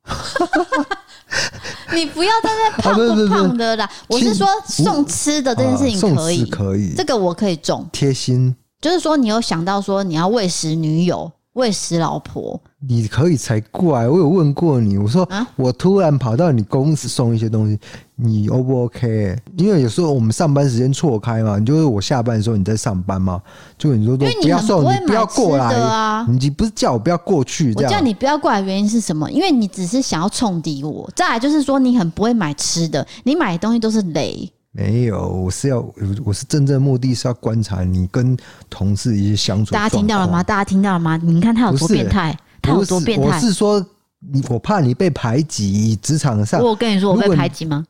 [1.93, 11.31] 你不要在那 胖不胖的啦，我是说送吃的这件事情可以，可以，这个我可以中，贴心，就是说你有想到说你要喂食女友。
[11.57, 14.09] 喂食老婆，你可以才怪！
[14.09, 17.79] 我有问过你，我说、啊、我突然跑到你公司送一些东西，
[18.15, 19.37] 你 O 不 OK？
[19.57, 23.43] 因为有时候我们上班时间错开嘛，你就是我下班的时候你在上班嘛，
[23.77, 26.27] 就你说都不要送，你不要过来啊！
[26.29, 29.31] 你不是叫我不要过去，我叫你不要过来，原因是什么？
[29.31, 31.11] 因为你只是想要冲抵我。
[31.17, 34.51] 再来就是说，你很不会买吃的，你买的东西都是雷。
[34.71, 35.83] 没有，我是要，
[36.23, 38.37] 我是真正目的是要观察你跟
[38.69, 39.73] 同事一些相处。
[39.73, 40.43] 大家听到了吗？
[40.43, 41.17] 大家听到了吗？
[41.17, 43.27] 你看他有多变态，他有多变态。
[43.27, 43.85] 我是说，
[44.33, 46.61] 你我怕你被排挤，职场上。
[46.61, 47.85] 我跟你说，我被排挤吗？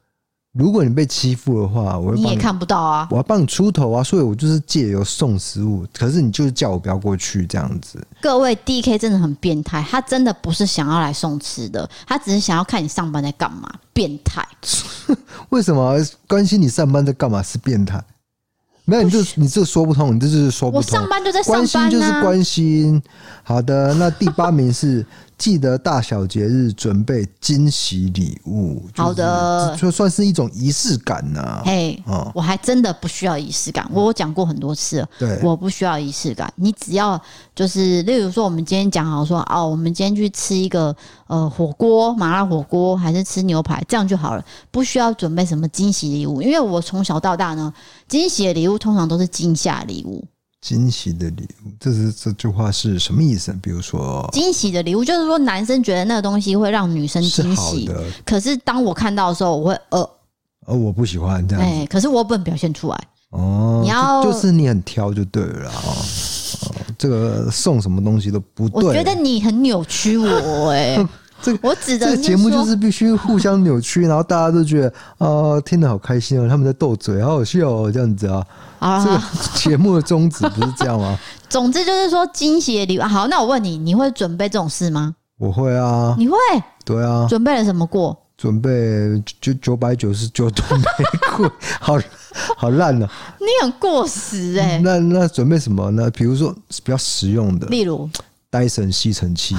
[0.52, 3.06] 如果你被欺负的话，我会帮你，你也看不到啊！
[3.10, 4.02] 我要帮你出头啊！
[4.02, 8.02] 所以我就是借由送食物，可是你就是叫我不要过去这样子。
[8.22, 13.70] 各位，DK 真的很变态，他真的不是想要来送吃的，他只是想要看你上班在干嘛。
[13.92, 14.46] 变态？
[15.50, 18.02] 为什么关心你上班在干嘛是变态？
[18.86, 20.98] 没有，你这你这说不通，你这就是说不通。
[20.98, 23.02] 我上班就在上班啊，关心就是关心。
[23.42, 25.04] 好的，那第八名是。
[25.38, 31.62] 记得大小节日准备惊喜礼物，好的，就算是一种仪式感呐、啊。
[31.64, 35.08] 嘿，哦，我还真的不需要仪式感，我有讲过很多次了。
[35.18, 37.20] 对，我不需要仪式感，你只要
[37.54, 40.96] 就是，例如说，我们今天讲好说，哦，我们今天去吃一个
[41.26, 47.72] 呃火锅，麻辣火锅，还是吃牛排，这样就好了，不需要准备什么惊喜礼物，因为我从小到大呢，
[48.08, 50.24] 惊喜的礼物通常都是惊吓礼物。
[50.66, 53.56] 惊喜的礼物，这是这句话是什么意思？
[53.62, 57.88] 比如说，惊喜的礼物就是说，男生觉得那个东西会让女生惊喜，
[58.24, 60.10] 可是当我看到的时候，我会呃，
[60.66, 61.64] 呃，我不喜欢这样。
[61.64, 62.98] 哎，可是我不能表现出来
[63.30, 63.80] 哦。
[63.84, 65.94] 你要就，就是你很挑就对了哦。
[66.98, 70.98] 这个送什么东西都不对，我觉得你很扭曲我哎。
[71.42, 78.44] 这个我指的这个节目就是必须互相扭曲，然后大家都觉得啊、呃，听得好开心哦，他们在斗嘴，好好笑哦，这样子啊。
[78.78, 79.20] 啊，这个
[79.56, 81.18] 节目的宗旨不是这样吗？
[81.48, 83.02] 总之就是说惊喜的礼物。
[83.02, 85.14] 好，那我问你，你会准备这种事吗？
[85.38, 86.14] 我会啊。
[86.18, 86.36] 你会？
[86.84, 87.26] 对啊。
[87.28, 88.16] 准备了什么过？
[88.36, 88.70] 准备
[89.40, 90.84] 就九百九十九朵玫
[91.36, 91.98] 瑰，好
[92.54, 93.08] 好烂哦。
[93.38, 94.78] 你很过时哎、欸。
[94.80, 96.10] 那那准备什么呢？
[96.10, 98.08] 比如说比较实用的，例如
[98.50, 99.56] 戴森吸尘器。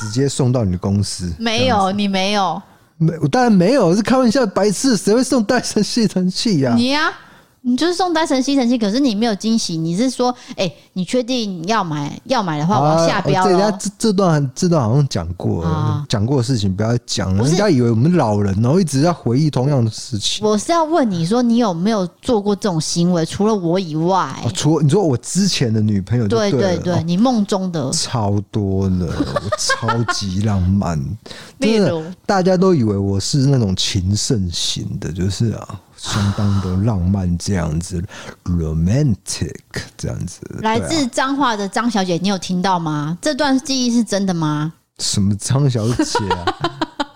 [0.00, 1.32] 直接送到你的公司？
[1.38, 2.60] 没有，你没有。
[2.96, 6.74] 没，我当然没有，是开玩笑，白痴，谁会送戴森吸尘器呀？
[6.74, 7.18] 你呀、啊。
[7.62, 9.76] 你就是送戴森吸尘器，可是你没有惊喜。
[9.76, 12.18] 你是说，哎、欸，你确定要买？
[12.24, 13.70] 要买的话，我要下标了。
[13.72, 17.44] 这这这段这段好像讲过了，讲、啊、过的事情不要讲了。
[17.44, 20.46] 人家以为我们老人，然后一直在回忆同样的事情。
[20.46, 23.26] 我是要问你说，你有没有做过这种行为？
[23.26, 30.98] 除了我以外，哦、除了你说我之前的女朋友对，对对对，哦、你梦中的超多了，我超级浪漫。
[31.60, 35.80] 真的，大家都以为我是那种情圣型的，就是啊。
[36.00, 38.02] 相当的浪漫，这样子
[38.44, 39.54] ，romantic
[39.98, 40.40] 这样子。
[40.62, 43.18] 来自彰化的张小姐，你有听到吗？
[43.20, 44.72] 这段记忆是真的吗？
[44.98, 46.56] 什么张小姐啊？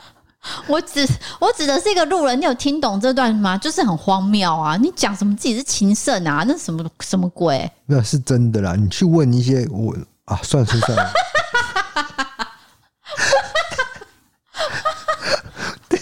[0.68, 1.08] 我指
[1.40, 3.56] 我指的是一个路人，你有听懂这段吗？
[3.56, 4.76] 就是很荒谬啊！
[4.76, 6.44] 你讲什么自己是情圣啊？
[6.46, 7.70] 那什么什么鬼？
[7.86, 8.74] 那是真的啦！
[8.76, 11.12] 你去问一些我啊，算了算了。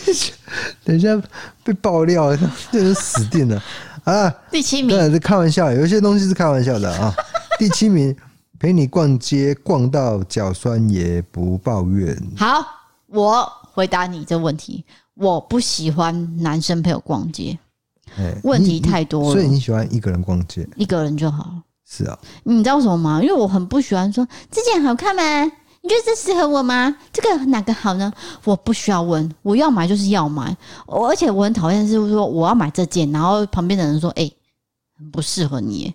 [0.84, 1.20] 等一下
[1.64, 3.62] 被爆料了，这人死定了
[4.04, 4.28] 啊！
[4.50, 7.14] 第七名，对，是开玩笑，有一些东西是开玩笑的啊。
[7.58, 8.14] 第七名，
[8.58, 12.16] 陪你逛街逛到脚酸也不抱怨。
[12.36, 12.64] 好，
[13.06, 14.84] 我回答你这问题，
[15.14, 17.56] 我不喜欢男生陪我逛街，
[18.42, 19.32] 问题太多了。
[19.32, 21.54] 所以你喜欢一个人逛街，一个人就好。
[21.88, 23.20] 是啊，你知道为什么吗？
[23.22, 25.22] 因为我很不喜欢说这件好看吗？
[25.82, 26.96] 你觉得这适合我吗？
[27.12, 28.12] 这个哪个好呢？
[28.44, 30.56] 我不需要问，我要买就是要买。
[30.86, 34.36] 而且我很讨厌是说我要买这件，然后旁边的人说：“哎、欸，
[35.10, 35.92] 不适合你。”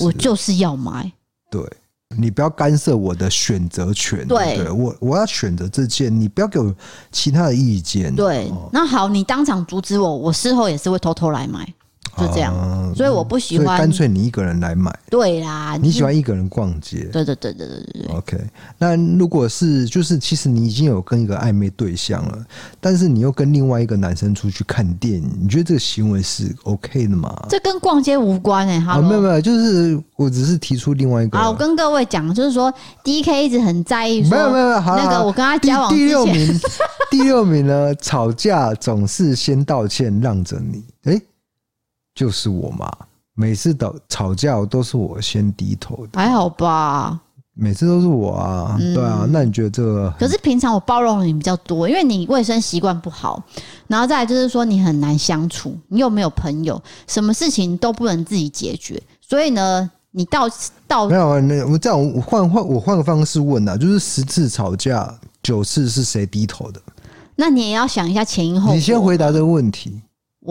[0.00, 1.10] 我就是要买。
[1.50, 1.60] 对，
[2.16, 4.26] 你不要干涉我的选择权。
[4.28, 6.74] 对，对我我要选择这件，你不要给我
[7.10, 8.14] 其他的意见。
[8.14, 11.72] 对，那好，你当场阻止我，我事后也是会偷偷来买。
[12.16, 12.54] 就这样。
[12.54, 14.96] 啊、所以我不喜欢，干脆你一个人来买。
[15.10, 17.08] 对啦，你喜欢一个人逛街。
[17.12, 18.16] 对对对对对对对。
[18.16, 18.38] OK，
[18.78, 22.44] 那如果是就是其实你已经有跟一个暧昧对象了，
[22.80, 27.34] 但是你又跟另外一个男生出去看电影，你觉得这个行为是 OK 的吗？
[27.48, 31.38] 这跟逛街无关哎、欸，好、哦，没有没有，就是我只是提出另外一个。
[31.38, 32.72] 好，我跟各位讲，就是说
[33.04, 36.60] DK 一直很在意说，没有没有，好，那个我跟他交往第，第六名，
[37.10, 41.22] 第六名呢，吵架总是先道歉让着你，哎、欸，
[42.16, 42.90] 就是我嘛，
[43.34, 47.20] 每次都吵架都是我先低头的，还好吧？
[47.58, 50.10] 每次都是我啊，对啊，嗯、那你觉得这个？
[50.18, 53.42] 可是平常我包容你比较多，因为你卫生习惯不好，
[53.86, 60.46] 然后再来就是说你很难相处，你又没有朋友，什么事情都不能自己解决，所以呢，你到
[60.86, 66.80] 到没有，那我这样我换换我换个方式问啊，就是十次吵架九次是谁低头的？
[67.36, 68.74] 那你也要想一下前因后果。
[68.74, 70.00] 你先回答这个问题，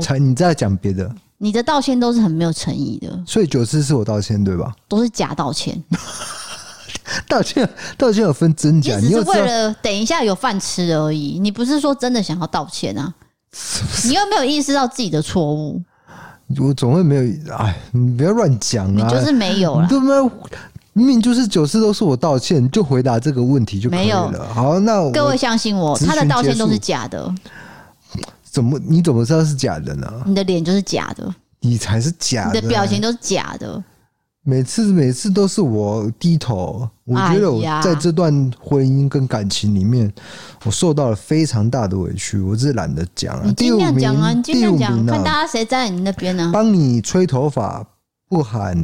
[0.02, 1.12] 才你再讲别的。
[1.38, 4.74] 你的道歉都是很没有诚意的，所以九次是我道歉对吧？
[4.88, 5.82] 都是假道歉。
[7.28, 11.38] 道歉，道歉有分真假，你只是为了等一下有饭吃而已。
[11.40, 13.14] 你不是说真的想要道歉啊？
[14.06, 15.80] 你又没有意识到自己的错误。
[16.60, 19.08] 我总会没有，哎，你不要乱讲啊！
[19.08, 20.32] 你就是没有了，对吗？
[20.94, 24.48] 明明就是九次都是我道歉，就回答这个问题就可以了。
[24.54, 27.34] 好，那各位相信我，他的道歉都是假的。
[28.56, 28.80] 怎么？
[28.80, 30.10] 你怎么知道是假的呢？
[30.26, 33.84] 你的脸就是假的，你才是假的，你的表情都是假的。
[34.44, 40.10] 每次每次都是我低头，我觉得我在这段婚姻跟感情里面，
[40.64, 43.52] 我受到了非常大的委屈，我是懒得讲了。
[43.52, 46.50] 第五名，第五名，看大家谁在你那边呢？
[46.54, 47.86] 帮你吹头发
[48.30, 48.82] 不喊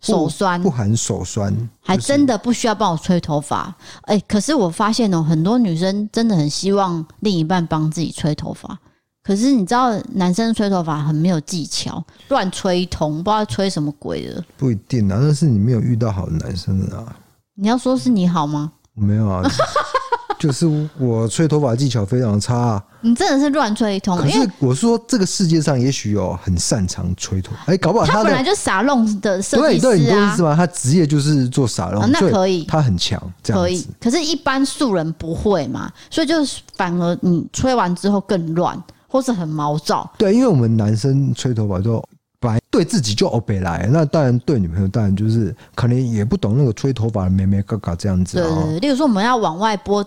[0.00, 3.72] 手酸，不喊手酸，还真的不需要帮我吹头发。
[4.02, 8.76] 哎，可是我发现哦，很多女生真的很希望另一半帮自己吹头发。
[9.22, 14.44] 可是你知道，男生吹头发很没有技巧，乱吹一通，不知道吹什么鬼的。
[14.56, 17.14] 不一定啊，那是你没有遇到好的男生啊。
[17.54, 18.72] 你要说是你好吗？
[18.94, 19.42] 没有啊，
[20.40, 20.66] 就是
[20.98, 22.84] 我吹头发技巧非常差啊。
[23.00, 24.16] 你真的是乱吹一通。
[24.18, 29.90] 可是我说，这个世界上也许有很擅长吹头发，哎，搞不好他，他本来就傻弄的设计师啊。
[29.90, 30.56] 对对，你懂意思吗？
[30.56, 33.68] 他职业就是做傻弄，那可以，他很强，这样子。
[33.68, 33.86] 可以。
[34.00, 38.76] 可是，一般素人不会嘛，所以就是反而你吹完之后更乱。
[39.12, 42.02] 或是很毛躁，对，因为我们男生吹头发就
[42.40, 48.38] 本来对自己就欧北来，那当然对女朋友当然就是可能也不懂那个吹头发的妹妹嘎嘎这样子。
[48.38, 50.04] 对，例如说我们要往外拨。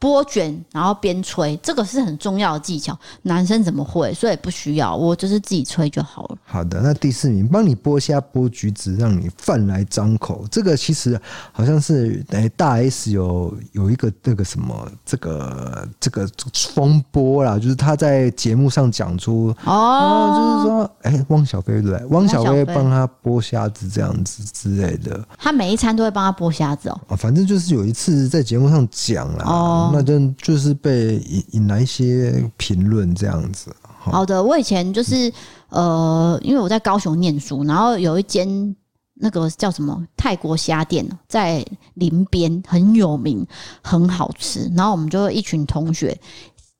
[0.00, 2.98] 拨卷，然后边吹，这个是很重要的技巧。
[3.22, 4.12] 男生怎么会？
[4.12, 6.38] 所以不需要，我就是自己吹就好了。
[6.50, 10.46] 好的，那第四名，帮你剥虾剥橘子，让你饭来张口。
[10.50, 11.20] 这个其实
[11.52, 16.26] 好像是诶，大 S 有有一个那个什么，这个这个
[16.72, 22.02] 风波啦，就是他在节目上讲出哦，就是说，哎，汪小菲对？
[22.06, 25.22] 汪小菲帮他剥虾子这样子之类的。
[25.36, 26.98] 他每一餐都会帮他剥虾子哦。
[27.08, 29.44] 啊，反正就是有一次在节目上讲了。
[29.44, 29.90] 哦。
[29.92, 33.70] 那就就是被引引来一些评论这样子。
[34.10, 35.32] 好的，我以前就是
[35.68, 38.76] 呃，因为我在高雄念书，然后有一间
[39.14, 43.46] 那个叫什么泰国虾店，在林边很有名，
[43.82, 44.70] 很好吃。
[44.76, 46.18] 然后我们就一群同学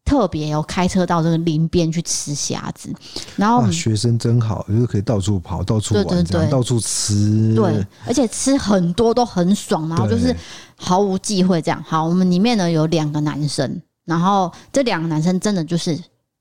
[0.04, 2.92] 特别有开车到这个林边去吃虾子。
[3.36, 7.54] 然后学生真好，就是可以到处跑、到处玩，对对对，到处吃。
[7.54, 10.34] 对，而且吃很多都很爽，然后就是。
[10.80, 12.06] 毫无忌讳，这样好。
[12.06, 15.98] 我们里面呢有两个男生，然后这两个男生真的就是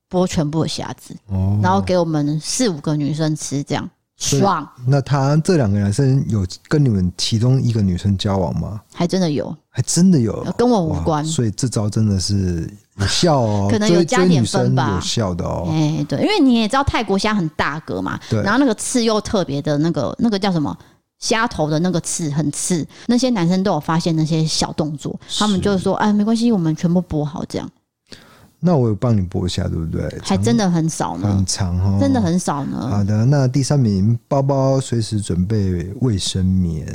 [0.09, 4.67] 剥全部的虾子，哦，然后给我们四五个女生吃，这样爽。
[4.85, 8.81] 那他这两个男生有跟你们其中一个女生交往吗？
[8.93, 11.23] 还真的有，还真的有，跟我无关。
[11.25, 15.67] 所以这招真的是有效哦， 可能有加点分吧，有效的哦。
[15.69, 20.75] 哎，对，因为你也知道泰国虾很大个嘛，对，然后那个刺又特别的那个那个叫什么？
[21.19, 27.67] 虾头的那个刺很刺，那些男生都有发现那些小动作，他们就是说，哎，没关系，我们全部剥好这样。
[28.67, 30.03] 那我有帮你播一下，对不对？
[30.21, 32.89] 还真的很少呢，很长哦，真的很少呢。
[32.89, 36.85] 好的，那第三名，包包随时准备卫生棉，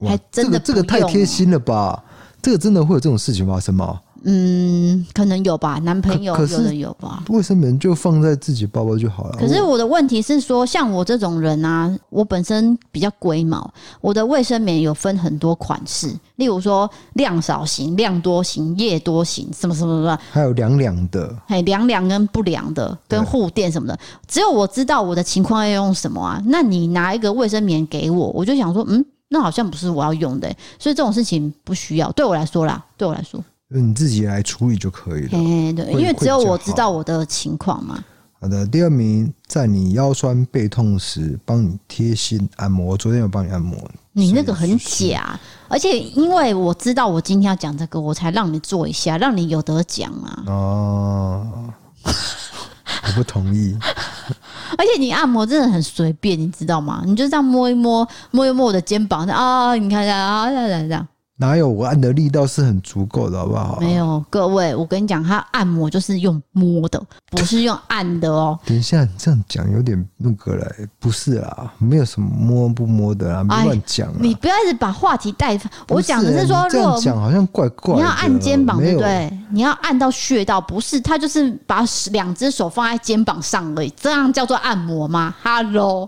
[0.00, 2.02] 还真的这个这个太贴心了吧？
[2.42, 4.00] 这个真的会有这种事情发生吗？
[4.24, 7.24] 嗯，可能有吧，男朋友有的有吧。
[7.28, 9.36] 卫生棉就放在自己包包就好了。
[9.38, 23.98] 可是我的问题是说，像我这种人啊，我本身比较龟毛，我的卫生棉有分很多款式，例如说量少型、量多型、液多型，什么什么什么，还有凉凉的，哎凉凉跟不凉的，跟护垫什么的。
[24.28, 26.42] 只有我知道我的情况要用什么啊。
[26.46, 32.10] 那你拿一个卫生棉给我，我就想说，嗯，那好像不是我要用的，所以这种事情不需要。
[32.12, 33.42] 对我来说啦，对我来说。
[33.72, 35.28] 你自己来处理就可以了。
[35.30, 38.02] 对，因为只有我知道我的情况嘛。
[38.40, 42.86] 好的，第二名，在你腰酸背痛时，帮你贴心按摩。
[42.86, 43.78] 我昨天有帮你按摩，
[44.12, 45.38] 你那个很假，
[45.68, 50.42] 而且因为我知道我今天要讲这个，我才让你做一下，让你有得讲啊。
[50.46, 51.72] 哦，
[52.02, 53.76] 我不同意。
[54.78, 57.02] 而且你按摩真的很随便，你知道吗？
[57.04, 61.06] 你就这样摸一摸，摸一摸我的肩膀，啊，你看一下啊，这样这样。
[61.40, 63.78] 哪有我按的力道是很足够的，好不好？
[63.80, 68.58] 没有，各位，我跟你讲，他按摩就是用摸的，不是用按的哦。
[68.66, 74.12] 等一下，你这样讲有点那个了，不是啦，没有什么摸不摸的啦，别乱讲。
[74.20, 75.58] 你不要一直把话题带。
[75.88, 77.94] 我讲的是说，这样讲好像怪怪。
[77.94, 79.32] 你要按肩膀，对不对？
[79.50, 81.00] 你要按到穴道，不是？
[81.00, 81.82] 他就是把
[82.12, 86.06] 两只手放在肩膀上而已，这样叫做按摩吗？Hello。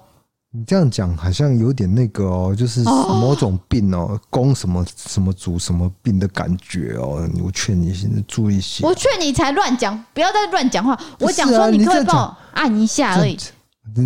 [0.55, 7.26] 你这样讲好像有点那个哦，就是某种病哦，攻什么什么主什么病的感觉哦。
[7.42, 8.84] 我劝你现在注意些。
[8.84, 10.98] 我劝你才乱讲，不要再乱讲话。
[11.18, 13.38] 我讲说你可以帮我按一下而已。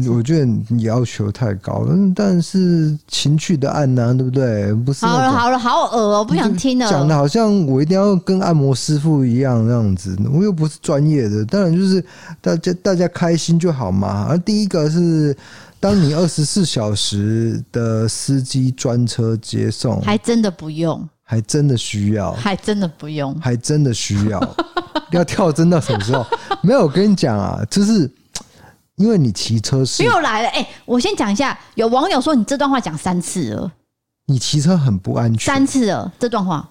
[0.09, 4.73] 我觉得你要求太高了，但是情趣的按呢，对不对？
[4.73, 5.05] 不是。
[5.05, 6.89] 好了好了，好恶哦，不想听了。
[6.89, 11.45] 讲的好像我一定要跟按摩师傅一样那样子，我又不是专业的。
[11.45, 12.03] 当然就是
[12.41, 14.29] 大家大家开心就好嘛。
[14.31, 15.37] 而第一个是。
[15.79, 24.57] 当你二十四小时的司机专车接送，还真的不用，还真的需要，还真的不用，还真的需要，
[25.13, 26.27] 要跳针到什么时候？
[26.63, 28.11] 没有，我跟你讲啊，就是
[28.97, 30.49] 因为你骑车是又来了。
[30.49, 33.71] 哎、欸，我先讲一下，有网友说你这段话讲三次了，
[34.27, 36.69] 你骑车很不安全，三次了这段话。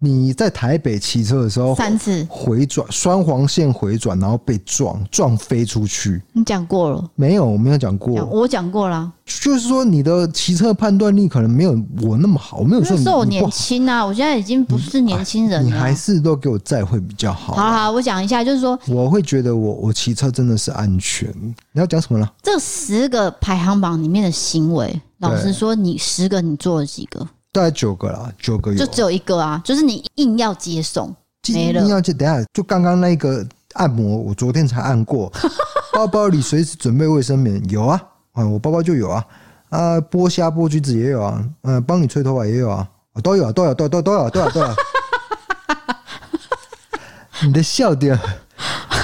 [0.00, 6.22] 你在台北骑车的时候，三次回转双黄线回转，然后被撞撞飞出去。
[6.32, 7.44] 你讲过了没有？
[7.44, 9.12] 我没有讲过，我讲过了。
[9.42, 12.58] 就是说你的骑车判断力可能没有我那么好。
[12.58, 15.66] 我没有说你，那时候我年轻啊，我现在已经不是年轻人了。
[15.66, 17.54] 你还是都给我载会比较好。
[17.54, 21.28] 好好，我讲一下，就是说我会觉得我我骑车真的是安全。
[21.72, 22.28] 你要讲什么呢？
[22.40, 27.26] 这十个排行榜里面的行为，老实说，你十个你做了几个？
[27.50, 31.14] 大概九个啦，九个有，就只有一个啊，就是你硬要接送，
[31.48, 31.80] 没了。
[31.80, 35.32] 硬要接，等下就刚刚那个按摩，我昨天才按过。
[35.92, 38.00] 包包里随时准备卫生棉，有啊，
[38.32, 39.24] 啊，我包包就有啊。
[39.70, 42.86] 啊，剥虾剥橘子也有啊，嗯，帮你吹头发也有啊，
[43.22, 44.68] 都有，都有，都都都有，都有，都有。
[47.44, 48.18] 你的笑点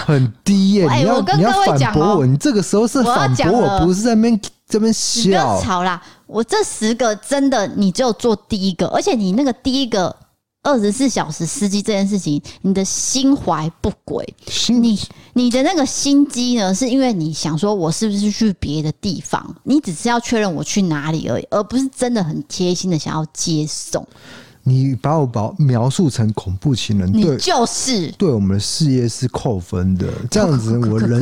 [0.06, 4.40] 很低耶，你要你要反驳我，你这个时候是反驳我，不是在那边。
[4.66, 6.02] 这边笑，你不要吵啦！
[6.26, 10.14] 我这十个真的，你只有做第一个，而且你那个第一个
[10.62, 14.26] 二十四小时司机这件事情，你的心怀不轨。
[14.68, 14.98] 你
[15.34, 19.54] 你的那个心机呢，是因为你想说我是不是去别的地方？
[19.64, 24.06] 你只是要确认我去哪里而已，而不是真的很贴心的想要接送。
[24.66, 30.06] 你把我把描述成恐怖情人，对就是对我们的事业是扣分的。
[30.30, 31.20] 这样子，我人。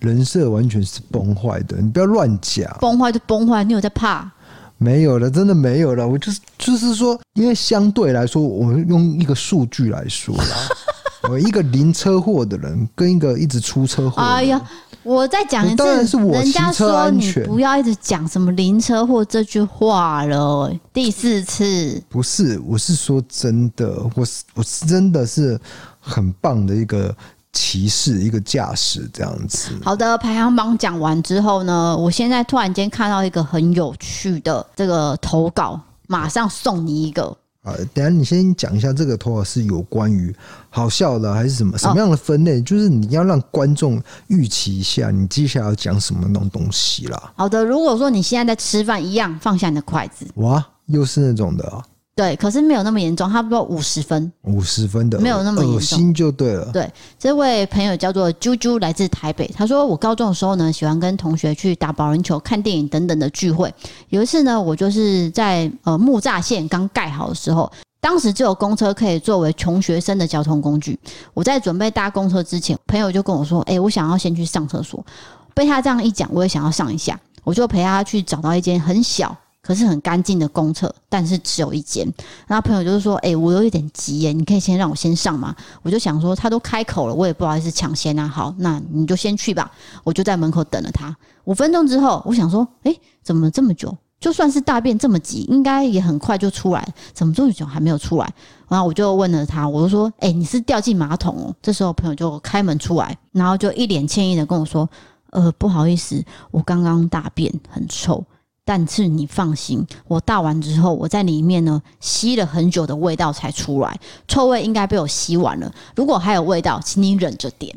[0.00, 2.70] 人设完全是崩坏的，你不要乱讲。
[2.80, 4.30] 崩坏就崩坏，你有在怕？
[4.78, 6.06] 没有了，真的没有了。
[6.06, 10.44] 我就是就是说，因为相对来说，我们用一个数据来说啦，
[11.30, 14.20] 我一个零车祸的人跟一个一直出车祸。
[14.20, 14.60] 哎呀，
[15.02, 16.30] 我再讲一次，当然是我。
[16.34, 22.02] 人家说你不要一直讲什么零车祸这句话了，第四次。
[22.10, 25.58] 不是，我是说真的，我是我是真的是
[25.98, 27.16] 很棒的一个。
[27.56, 29.70] 骑士一个驾驶这样子。
[29.82, 37.34] 好的，排行榜讲完之后呢，我现在突然间看到一个很有趣的这个投稿，马上送你一个。
[37.62, 40.32] 啊，等下你先讲一下这个投稿是有关于
[40.68, 42.58] 好笑的还是什么什么样的分类？
[42.58, 47.32] 哦、就是你要让观众预期一下，你接下来要讲什么那种东西啦。
[47.36, 50.26] 好的，如果说你现在在吃饭一样，放下你的筷子。
[50.36, 51.82] 哇，又是那种的啊。
[52.16, 56.64] 对，可是没有那么严重，差不多五十分，五十分的，没有那么严重，恶心就对了。
[56.72, 59.46] 对，这位朋友叫做啾啾，来自台北。
[59.54, 63.70] 他说，我高中的时候呢，喜欢跟同学去打保龄球、看电影等等的聚会。
[64.08, 70.98] 有一次呢，我就是在呃木栅线刚盖好的时候，当时只有公车可以作为穷学生的交通工具。
[71.34, 75.04] 我在准备搭公车之前，朋友就跟我说：“哎，我想要先去上厕所。”
[75.52, 79.36] 被他这样一讲，我也想要上一下，我就陪他去找到一间很小。
[79.66, 82.06] 可是很干净的公厕，但是只有一间。
[82.46, 85.52] 然后朋友就是说：“哎、我有一点急耶，你可以先让我先上吗？”
[85.82, 88.28] 我就想说，他都开口了，我也不好意思抢先啊。
[88.28, 89.68] 好，那你就先去吧。
[90.04, 93.92] 我就在门口等了他五分钟之后，我想说：“哎、怎么这么久？
[94.20, 98.32] 就算是大便这么急，应该也很快就出来，怎么这么久还没有出来？”
[98.68, 104.88] 然后我就问了他，我就说：“哎、你是掉进马桶哦？”这时候朋友就开门出来，然后就一脸歉意的跟我说
[105.32, 108.24] ：“呃，不好意思，我刚刚大便很臭。”
[108.66, 113.96] 但是你放心，我倒完之后，我在里面呢吸了很久的味道才出来，
[114.26, 115.72] 臭味应该被我吸完了。
[115.94, 117.74] 如果还有味道，请你忍着点。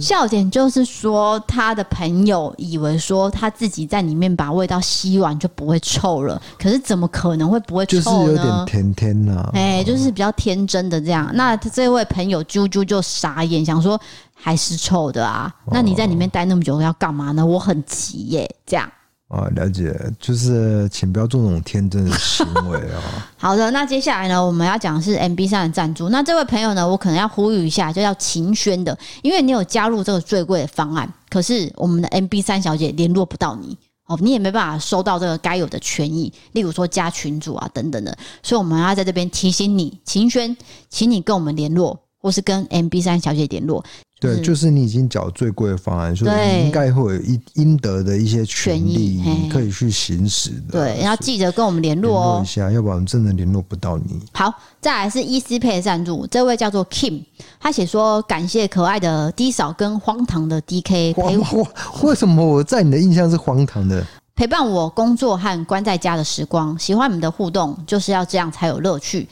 [0.00, 8.00] 笑点就是说，他的朋友以为说他自己在里面把味道吸完就不会臭了，可是怎么可能会不会臭呢？
[8.00, 11.28] 就是有点甜甜呐、啊，哎、欸，就是比较天真的这样。
[11.34, 14.00] 那这位朋友啾啾就傻眼，想说
[14.32, 15.52] 还是臭的啊？
[15.72, 17.44] 那你在里面待那么久要干嘛呢？
[17.44, 18.88] 我很急耶，这样。
[19.30, 23.00] 啊，了解，就是请不要做那种天真的行为啊。
[23.38, 26.08] 好的，那接下来呢，我们要讲的是 MB3 的赞助。
[26.08, 33.78] 那这位朋友呢，我可能要呼吁一下，就叫秦轩的，因为你有加入这个最贵的方案，可是我们的 MB3 小姐联络不到你
[34.08, 40.56] 哦，你也没办法收到这个该有的权益，例如说加群主啊等等的，所以我们要在这边提醒你，秦轩，
[40.88, 43.84] 请你跟我们联络，或是跟 MB3 小姐联络。
[44.20, 50.72] 对，就是你已经缴最贵的方案，所以你应该会有一应得的一些权利，你可以去行使的。
[50.72, 54.20] 对，要记得跟我们联络哦，一下，要不然真的联络不到你。
[54.34, 57.22] 好，再来是 ECPay 的赞助，这位叫做 Kim，
[57.58, 61.66] 他写说感谢可爱的 D 嫂跟荒唐的 DK 陪我。
[62.02, 64.06] 为什么我在你的印象是荒唐的？
[64.36, 69.26] 陪伴我工作和关在家的时光，喜欢你们的互动，就是要这样才有乐趣。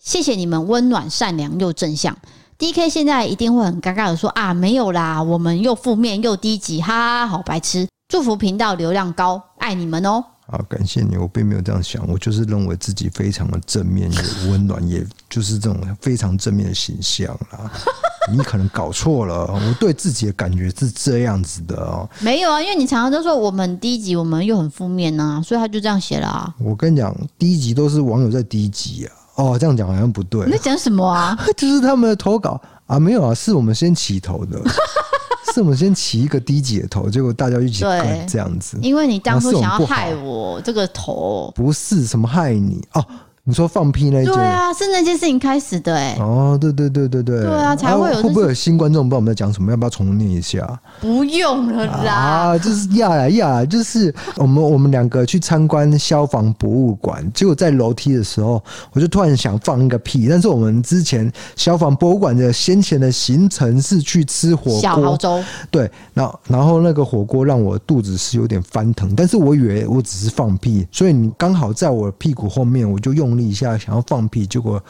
[0.00, 2.16] 谢谢你们温暖、善良又正向。
[2.62, 7.88] D K 现在一定会很尴尬的说啊，没有啦，我们又负面又低级，哈哈，好白痴！
[8.06, 10.24] 祝福频道流量高，爱你们哦。
[10.46, 17.68] 好，感谢你，我并没有这样想，我就是认为自己非常的正面，也温暖，也就是这种非常正面的形象啦。
[18.30, 22.08] 你可能搞错了，我对自己的感觉是这样子的哦。
[22.20, 26.54] 没有啊，因为你常常都说我们低级，我们又很负面啊，所以他就这样写了啊。
[26.60, 29.10] 我跟你讲，低级都是网友在低级啊。
[29.34, 30.44] 哦，这样讲好像不对。
[30.46, 31.38] 你在讲什么啊？
[31.56, 34.60] 就是他们的投稿啊，没有啊，是我们先起头的，
[35.54, 38.78] 是我们先起一个低级的头，结果大家一起干这样子。
[38.82, 43.04] 因为你当初想要害我这个头，不是什么害你哦。
[43.44, 46.22] 你说放屁那件，对啊，是那件事情开始的哎、欸。
[46.22, 48.22] 哦，对对对对对，对啊，才会有、啊。
[48.22, 49.72] 会不会有新观众不知道我们在讲什么？
[49.72, 50.80] 要不要重念一下？
[51.00, 52.12] 不用了啦。
[52.12, 58.62] 啊，就是呀呀呀，就是我们我们两个去参观消防博物馆，结果在楼梯的时候，
[58.92, 60.28] 我就突然想放一个屁。
[60.28, 65.42] 但是我们之前消防博物馆的先前的行程是去吃火锅，小豪洲。
[65.68, 73.31] 对，然后然后那个火锅让我肚子是有点翻腾，但是我以为我只是放屁，所以你刚好在我屁股后面，我就用。
[73.36, 74.82] 力一下想要放屁，结果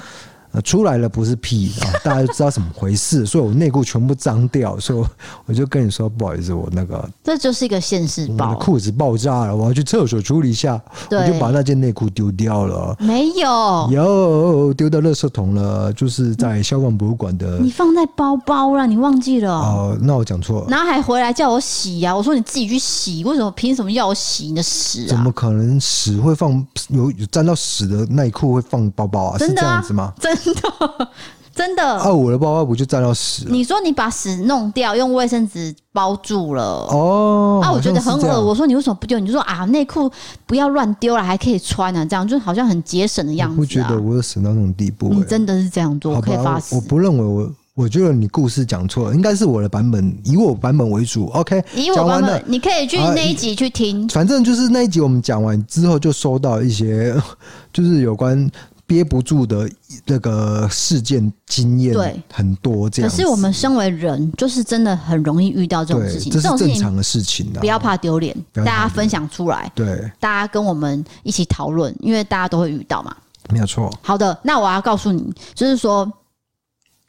[0.53, 1.89] 呃出来了不是屁啊！
[2.05, 5.05] 大家就知道怎么回事，所以我内裤全部脏掉，所以
[5.47, 10.81] 我就跟你说不好意思，我那个这就是一个现世报，裤子爆炸了，我要去厕所处理一下，
[11.11, 12.97] 我就把那件内裤丢掉了。
[13.01, 17.59] 没有，有丢到垃圾桶了，就是在消防博物馆的。
[17.59, 19.51] 你放在包包了，你忘记了？
[19.51, 20.67] 哦，那我讲错了。
[20.69, 22.17] 然后还回来叫我洗呀、啊？
[22.17, 25.09] 我说你自己去洗，为什么凭什么要我洗你的屎、啊？
[25.09, 26.53] 怎么可能屎会放
[26.89, 29.39] 有有沾到屎的内裤会放包包啊？
[29.39, 29.65] 真的啊？
[29.65, 30.13] 是这样子吗？
[30.21, 31.09] 真的，
[31.55, 31.83] 真的。
[31.83, 33.45] 啊，我的包包不就沾到屎？
[33.49, 36.63] 你说你把屎弄掉，用卫生纸包住了。
[36.63, 38.45] 哦，啊，我觉得很恶。
[38.45, 39.19] 我说你为什么不丢？
[39.19, 40.11] 你就说啊，内裤
[40.47, 43.57] 不要乱丢了，还可以穿啊，这样就好像很节省的样子、啊。
[43.59, 45.15] 我不觉得我有省到那种地步、欸。
[45.15, 46.75] 你真的是这样做，我可以发誓。
[46.75, 51.27] 我不认为我，我觉得你故事讲错了，应该是我的版本，以我版本为主。
[51.29, 54.09] OK，以我版本，你可以去那一集去听。
[54.09, 57.15] 反正就是那一集我们讲完之后，就收到一些，
[57.73, 58.51] 就是有关。
[58.93, 59.67] 憋不住的
[60.05, 63.11] 那个事件经验，对很多这样。
[63.11, 66.31] 可是我们身为人，就是真的很容易遇到这种事情。
[66.31, 69.73] 这是正常的事情，不要怕丢脸，大家分享出来。
[69.75, 73.17] 对，大家跟我们一起讨论，因为大家都会遇到嘛。
[73.49, 73.91] 没有错。
[74.03, 76.13] 好的，那我要告诉你，就是说。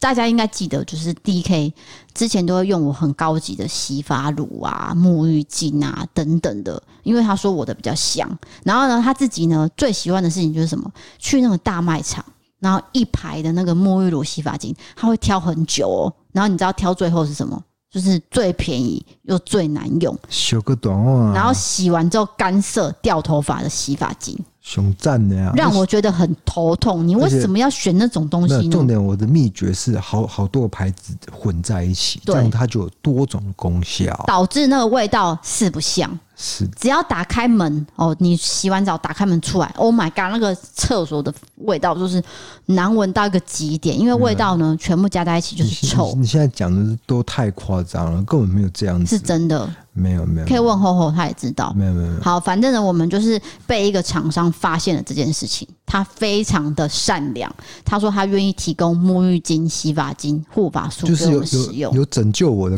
[0.03, 1.71] 大家应该记得，就是 DK
[2.13, 8.29] 之前都会用我很高级的洗发乳啊、沐浴巾啊等等的，因为他说我的比较香。
[8.65, 10.91] 然后呢，他自己呢最喜欢的事情就是什么？
[11.19, 12.25] 去那个大卖场，
[12.59, 16.13] 然后一排的那个沐浴乳、洗发精，他会挑很久哦。
[16.33, 17.63] 然后你知道挑最后是什么？
[17.89, 27.05] 就是最便宜又最难用，修个短袜，然后洗完之后干涩掉头发的洗发精，熊赞的呀，让我觉得很头痛。
[27.05, 28.69] 你为什么要选那种东西呢？
[28.71, 36.17] 重点，我的秘诀是好好多个牌子混在一起，这样它就有多种功效，导致那个味道四不像。
[36.35, 42.23] 是，只要打开门哦，你洗完澡打开门出来，Oh my god，那个厕所的味道就是
[42.67, 46.13] 难闻到一个极点，因为味道呢全部加在一起就是臭。
[46.15, 52.21] 你，你现在讲的都太夸张了，根本没有这样子，是真的，没有没有，可以问吼吼，他也知道，没有没有。
[52.21, 57.53] 好，反正呢，我们就是被一个厂商发现了这件事情，他非常的善良，
[57.85, 62.77] 他说他愿意提供沐浴巾、洗发精、护发素给我们使用，有拯救我的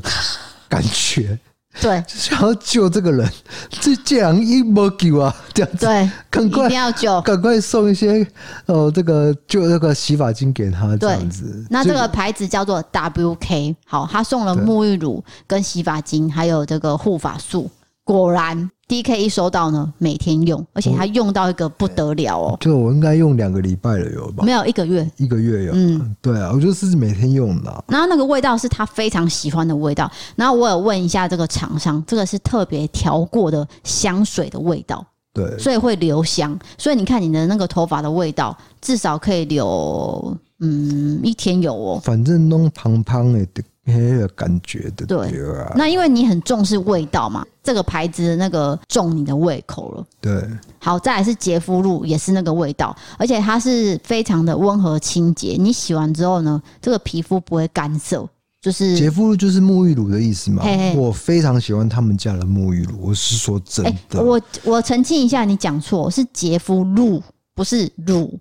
[0.68, 1.39] 感觉。
[1.82, 3.30] 对，想要救这个人，
[3.69, 8.26] 这这样一没救啊，这样子，对，赶快一定要救，赶快送一些
[8.65, 11.65] 哦，这个就那个洗发精给他，这样子。
[11.69, 17.69] 那这个牌子叫做 WK，好，他送了沐浴乳跟洗发精，还有这个护发素，
[18.03, 18.69] 果然。
[18.88, 22.57] DK 一收到呢，每天用，而且他用到一个不得了哦。
[22.59, 24.43] 就我应该用两个礼拜了有吧？
[24.45, 25.71] 没有一个月，一个月有。
[25.73, 27.83] 嗯，对啊，我就是每天用的。
[27.88, 30.11] 然后那个味道是他非常喜欢的味道。
[30.36, 36.55] 然后我有问一下这个厂商，这个是特别调过的香水的味道，对，所以会留香。
[36.77, 41.99] 所以你看你的那个头发的味道，至少可以留嗯一天有哦。
[42.03, 43.45] 反正弄胖胖的。
[43.86, 45.27] 也有感觉的，对
[45.57, 45.71] 啊。
[45.75, 50.05] 那因为你很重视味道嘛，这个牌子的那个重你的胃口了。
[50.19, 50.47] 对，
[50.79, 55.55] 好，再来是洁肤露，也是那个味道，而且它是非常的温和清洁。
[55.59, 58.27] 你洗完之后呢，这个皮肤不会干涩。
[58.59, 60.63] 就是洁肤露就是沐浴乳的意思嘛。
[60.63, 64.17] 嘿嘿，我非常喜欢他们家的沐浴乳，我是说真的。
[64.17, 67.21] 欸、我我澄清一下，你讲错，是洁肤露，
[67.53, 68.39] 不是乳。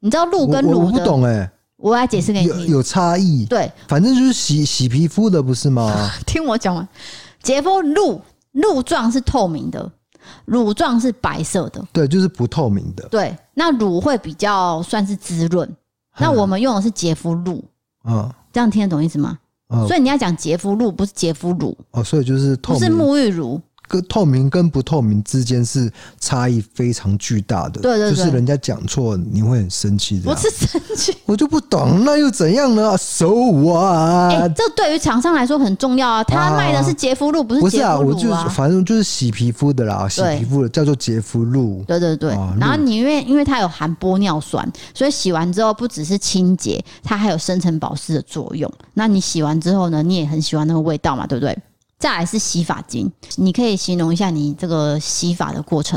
[0.00, 0.78] 你知道露跟乳的？
[0.78, 1.50] 我，我不懂哎、欸。
[1.82, 3.44] 我来解释给你听，有有差异。
[3.46, 6.08] 对，反正就是洗洗皮肤的，不是吗？
[6.24, 6.88] 听我讲完，
[7.42, 8.20] 洁肤露
[8.52, 9.90] 露状是透明的，
[10.44, 11.84] 乳状是白色的。
[11.92, 13.08] 对，就是不透明的。
[13.08, 15.68] 对，那乳会比较算是滋润。
[16.18, 17.64] 那我们用的是洁肤露。
[18.04, 19.36] 嗯，这样听得懂意思吗？
[19.74, 21.76] 嗯，所以你要讲洁肤露，不是洁肤乳。
[21.90, 23.60] 哦，所以就是透明，不是沐浴乳。
[24.02, 30.32] 透明跟不透明之间是差异非常巨大的，对对对，就是人家讲错，你会很生气的。
[30.32, 34.32] 不是生气，我就不懂，那又怎样呢？So what？
[34.32, 37.60] 哎，这对于厂商来说很重要啊，他卖的是洁肤露，不是。
[37.60, 41.82] 不是啊，我就反正就是洗皮肤的啦，洗皮肤的叫做洁肤露。
[41.86, 48.70] 对对对，然后你因为因为它有含玻尿酸，所以洗完之后不只是清洁，它还有深层保湿的作用。
[48.94, 51.56] 那你洗完之后呢，你也很喜欢那个味道嘛，对不对？
[52.02, 55.96] 再来是洗发精，你可以形容一下你这个洗发的过程，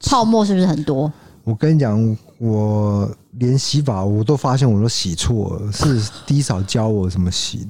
[0.00, 1.12] 泡沫是不是很多？
[1.44, 3.08] 我跟你讲，我
[3.38, 7.64] 连洗发我都发现我都洗错了，是低嫂教我怎么洗，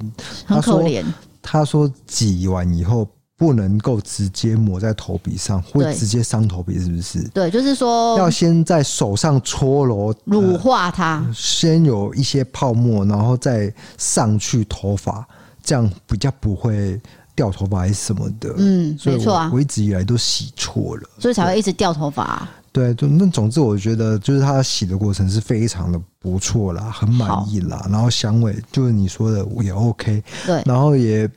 [0.47, 1.05] 很可怜。
[1.43, 7.23] 他说挤完以后不能够直接抹在头皮上，会直接伤头皮，是不是？
[7.35, 15.29] 对，就是说要先在手上搓揉，乳化它，呃，先有一些泡沫，然后再上去头发，
[15.63, 16.99] 这样比较不会。
[17.35, 22.51] 掉头发还是什么的，嗯，没错啊，我一直以来都洗错了，所以才会一直掉头发啊。
[22.71, 27.87] 对，就那总之，我觉得就是它洗的过程是非常的不错啦，很满意啦。
[27.91, 31.29] 然后香味就是你说的也 OK，对，然后也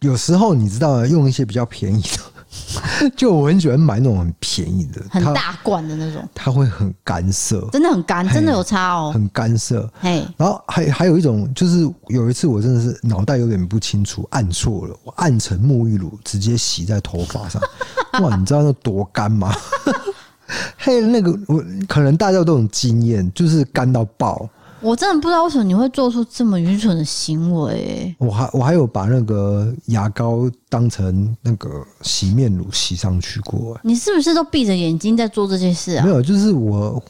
[0.00, 2.33] 有时候你知道用一些比较便宜的。
[3.16, 9.90] 就我很喜欢买那种很便宜的，很大罐的那种，它会很干涩，真的很干，真的有差哦，很干涩。
[10.00, 17.60] 嘿，然后还还有一种，就是有一次我真的是脑袋有点不清楚，按错了，我按成沐浴乳直接洗在头发上，
[18.22, 19.54] 哇，你知道那多干吗？
[20.76, 24.48] 嘿，那个我可能大家都有经验，就是干到爆。
[24.80, 28.16] 我真的不知道为什么你会做出这么愚蠢的行为、欸。
[28.18, 30.42] 我还我还有把那个牙膏
[30.74, 31.68] 当成那个
[32.02, 33.78] 洗面乳洗上去过。
[33.84, 36.04] 你是不是都闭着眼睛在做这些事啊？
[36.04, 37.00] 没有，就是我。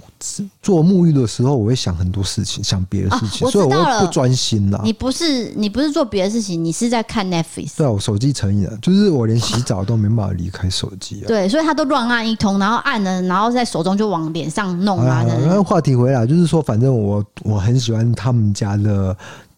[0.62, 4.80] 做沐浴的时候，我会想很多事情，想别的事情，啊、所以我会不专心啦。
[4.82, 7.76] 你不是你不是做别的事情，你是在看 Netflix。
[7.76, 11.26] 对啊，我手机成瘾了，就是我连洗澡都没办法离开手机啊。
[11.26, 15.22] 对，所以他都乱按一通，然后按了，然后在手中就往脸上弄啊。
[15.24, 19.14] 然后话题回来，就是说，反正我我很喜欢他们家的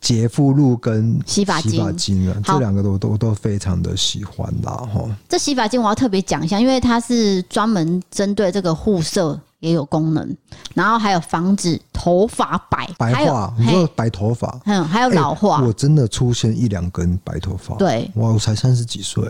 [0.07, 4.73] 洁肤露跟洗发精，洗发精啊，这两个都都都非常的喜欢啦。
[4.73, 9.39] 哈，这洗发精我要特别讲一下，因为它是专门针对这个护色。
[9.61, 10.37] 也有功能，
[10.75, 15.63] 然后还有防止头发白白化，你说白头发，嗯，还有老化。
[15.63, 19.25] 我真的出现一两根白头发，对，哇，我才三十几岁，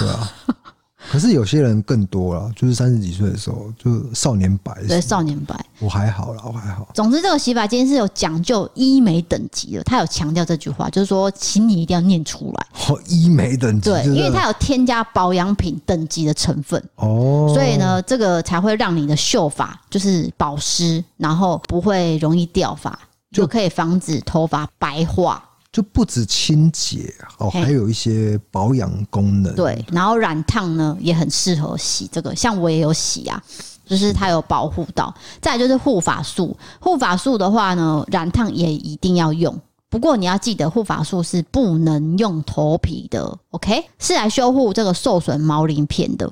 [0.00, 0.30] 对啊。
[1.10, 6.86] 可是有些人更多了，就是三十几岁的时候就少年白，对，少年白，我还好啦，我还好。
[6.92, 12.66] 总之，这个洗发精是有讲究医美等级的，他有强调这句话，就是说，请你一定要念出来。
[12.88, 22.98] 哦，医美等级，对，因为它有添加保养品等级的成分哦，所以呢，这个才会让你的秀发就是保湿，然后不会容易掉发，
[23.32, 25.42] 就可以防止头发白化。
[25.78, 29.54] 就不止清洁哦，还有一些保养功能。
[29.54, 33.40] 对，然后染烫呢也很适合洗这个，像我也有洗啊，
[33.86, 35.14] 就是它有保护到。
[35.40, 39.56] 再来就是护发素，护发素的话呢，染烫也一定要用。
[39.88, 43.84] 不过你要记得，护发素是不能用头皮的，OK？
[44.00, 46.28] 是来修护这个受损毛鳞片的，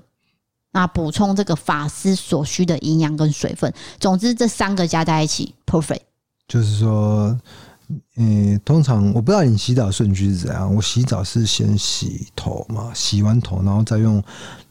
[0.72, 3.72] 那补充这个发丝所需的营养跟水分。
[4.01, 6.01] 总之，这三个加在一起，perfect。
[6.49, 7.38] 就是说。
[8.16, 10.74] 嗯，通常我不知道你洗澡顺序是怎样。
[10.74, 14.22] 我洗澡是先洗头嘛，洗完头然后再用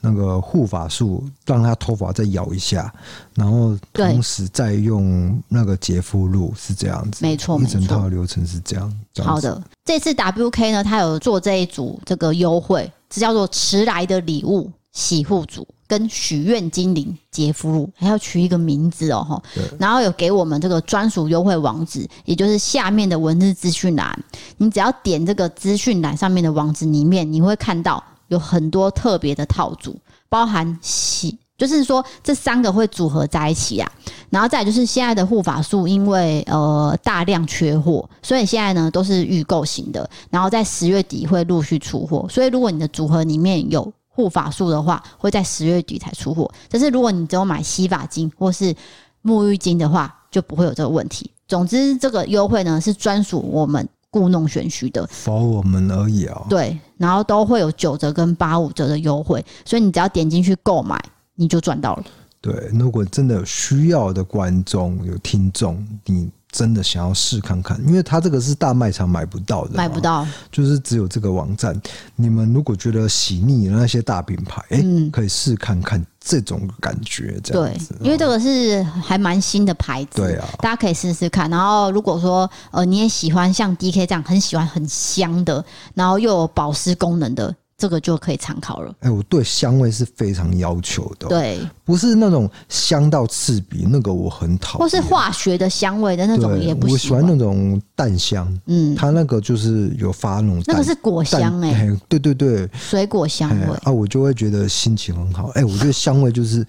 [0.01, 2.93] 那个护发素让它头发再摇一下，
[3.33, 7.25] 然后同时再用那个洁肤露，是这样子。
[7.25, 8.93] 没错，一整套流程是这样。
[9.23, 15.65] 好的，这次 WK 呢，他有做这一组这个优惠，这叫做迟来的礼物洗护组。
[15.87, 19.43] 跟许愿精灵洁肤露还要取一个名字哦，哈，
[19.77, 24.23] 然后有给我们这个专属优惠网址，也就是下面的文字资讯栏。
[24.57, 29.95] 你只要点这个资讯栏上面的网址里面，你会看到有很多特别的套组，
[30.27, 33.91] 包含洗，就是说这三个会组合在一起啊。
[34.31, 42.27] 然后再就是现在的护发素，因为呃大量缺货，所以现在呢都是预购型的，然后在十月底会陆续出货。
[42.27, 46.49] 所以如果你的组合里面有护发素的话，会在十月底才出货。
[46.69, 48.73] 但是如果你只有买洗发精或是
[49.21, 51.29] 沐浴精的话，就不会有这个问题。
[51.47, 56.45] 总之，这个优惠呢是专属我们故弄玄虚的，for 我们而已啊。
[56.49, 60.97] 对，然后都会有九折跟八五折的优惠，所以你只要点进去购买，
[61.35, 62.03] 你就赚到了。
[62.39, 66.31] 对，如果真的有需要的观众有听众，你。
[66.55, 71.75] 真的想要试看看，因为它这个是大卖场买不到的，买不到，就是只有这个网站。
[72.15, 77.93] 你们如果觉得洗腻的那些大品牌，哎、嗯，可以试看看这种感觉，这样子。
[77.99, 81.49] 对，因为这个是还蛮新的牌子，对啊，大家可以试试看。
[81.49, 87.53] 然后如果说呃你也喜欢像 DK 这样很喜欢很香的，然后又有保湿功能的。
[87.77, 88.91] 这个就可以参考了。
[89.01, 91.27] 哎、欸，我对香味是非常要求的。
[91.27, 94.79] 对，不是那种香到刺鼻，那个我很讨厌。
[94.79, 96.93] 或是化学的香味的那种也不喜欢。
[96.93, 98.47] 我喜欢那种淡香。
[98.67, 100.75] 嗯，它那个就是有发那种淡。
[100.75, 101.99] 那个是果香哎、欸。
[102.07, 105.47] 对对对，水果香味啊，我就会觉得心情很好。
[105.55, 106.65] 哎、欸，我觉得香味就是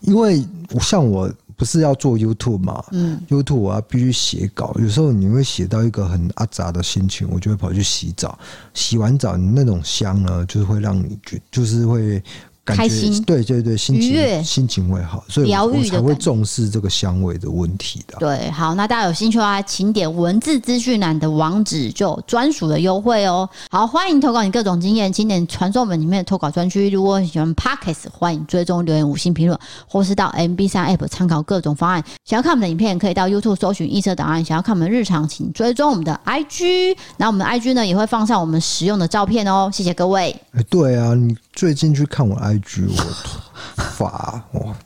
[0.00, 0.42] 因为
[0.80, 1.30] 像我。
[1.56, 2.84] 不是要做 YouTube 嘛？
[2.92, 8.38] 嗯，YouTube 我要必须写稿，有时候你会写到一个很阿杂的心情，我就会跑去洗澡。
[8.74, 12.22] 洗完澡，你那种香呢，就是会让你觉，就是会。
[12.66, 18.16] 开心，对对对，心情心情会好，所以我才会重视这个香味的问题的。
[18.18, 23.48] 对，好，那大家有兴趣的话，请点文字资讯栏的网址，就有专属的优惠哦。
[23.70, 26.90] 好，欢迎投稿你各种经验，请点传送门里面的投稿专区。
[26.90, 29.58] 如果你喜欢 Podcast，欢迎追踪留言五星评论，
[29.88, 32.02] 或是到 MB 三 App 参考各种方案。
[32.24, 34.44] 想要看我们的影片，可以到 YouTube 搜寻异色档案。
[34.44, 36.96] 想要看我们的日常，请追踪我们的 IG。
[37.16, 39.70] 那我们的 IG 呢，也会放上我们实用的照片哦。
[39.72, 40.34] 谢谢各位。
[40.52, 42.86] 哎，对啊，你最近去看我 IG。
[42.86, 43.40] 我头
[43.76, 44.76] 发 哇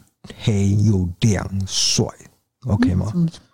[0.43, 2.07] 黑又亮帅
[2.67, 3.13] ，OK 吗？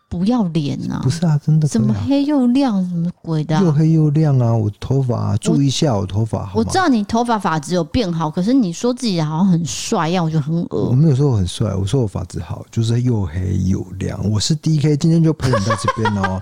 [0.08, 1.00] 不要脸啊？
[1.02, 2.86] 不是啊，真的怎么黑又亮？
[2.88, 3.62] 什么鬼的、啊？
[3.64, 4.52] 又黑又亮啊！
[4.52, 6.52] 我头发注意一下，我头发好。
[6.58, 10.90] 我知道你头发发质有变好，可是你说自己好像很帅一样，我觉得很恶。
[10.90, 14.20] 我没有说我很帅，我说我发质好，就是又黑又亮。
[14.30, 16.40] 我是 DK，今天就陪你到这边哦。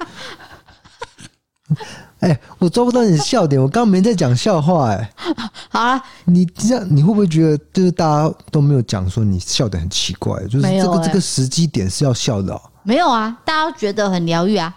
[2.25, 4.95] 哎、欸，我抓不到你的笑点，我刚刚没在讲笑话、欸。
[4.95, 5.35] 哎，
[5.69, 12.63] 好 啊，你这样你会不会觉得，就是大家都没有讲说你笑点很奇怪，就是这个、欸、这个时机点是要笑的、喔？
[12.83, 14.75] 没有啊，大家都觉得很疗愈啊。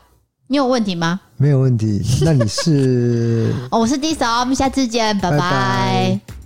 [0.47, 1.21] 你有问题吗？
[1.37, 2.01] 没有问题。
[2.21, 3.53] 那你是？
[3.71, 5.37] 哦，我是 D 嫂，我们下次见，拜拜。
[5.37, 6.36] 拜拜。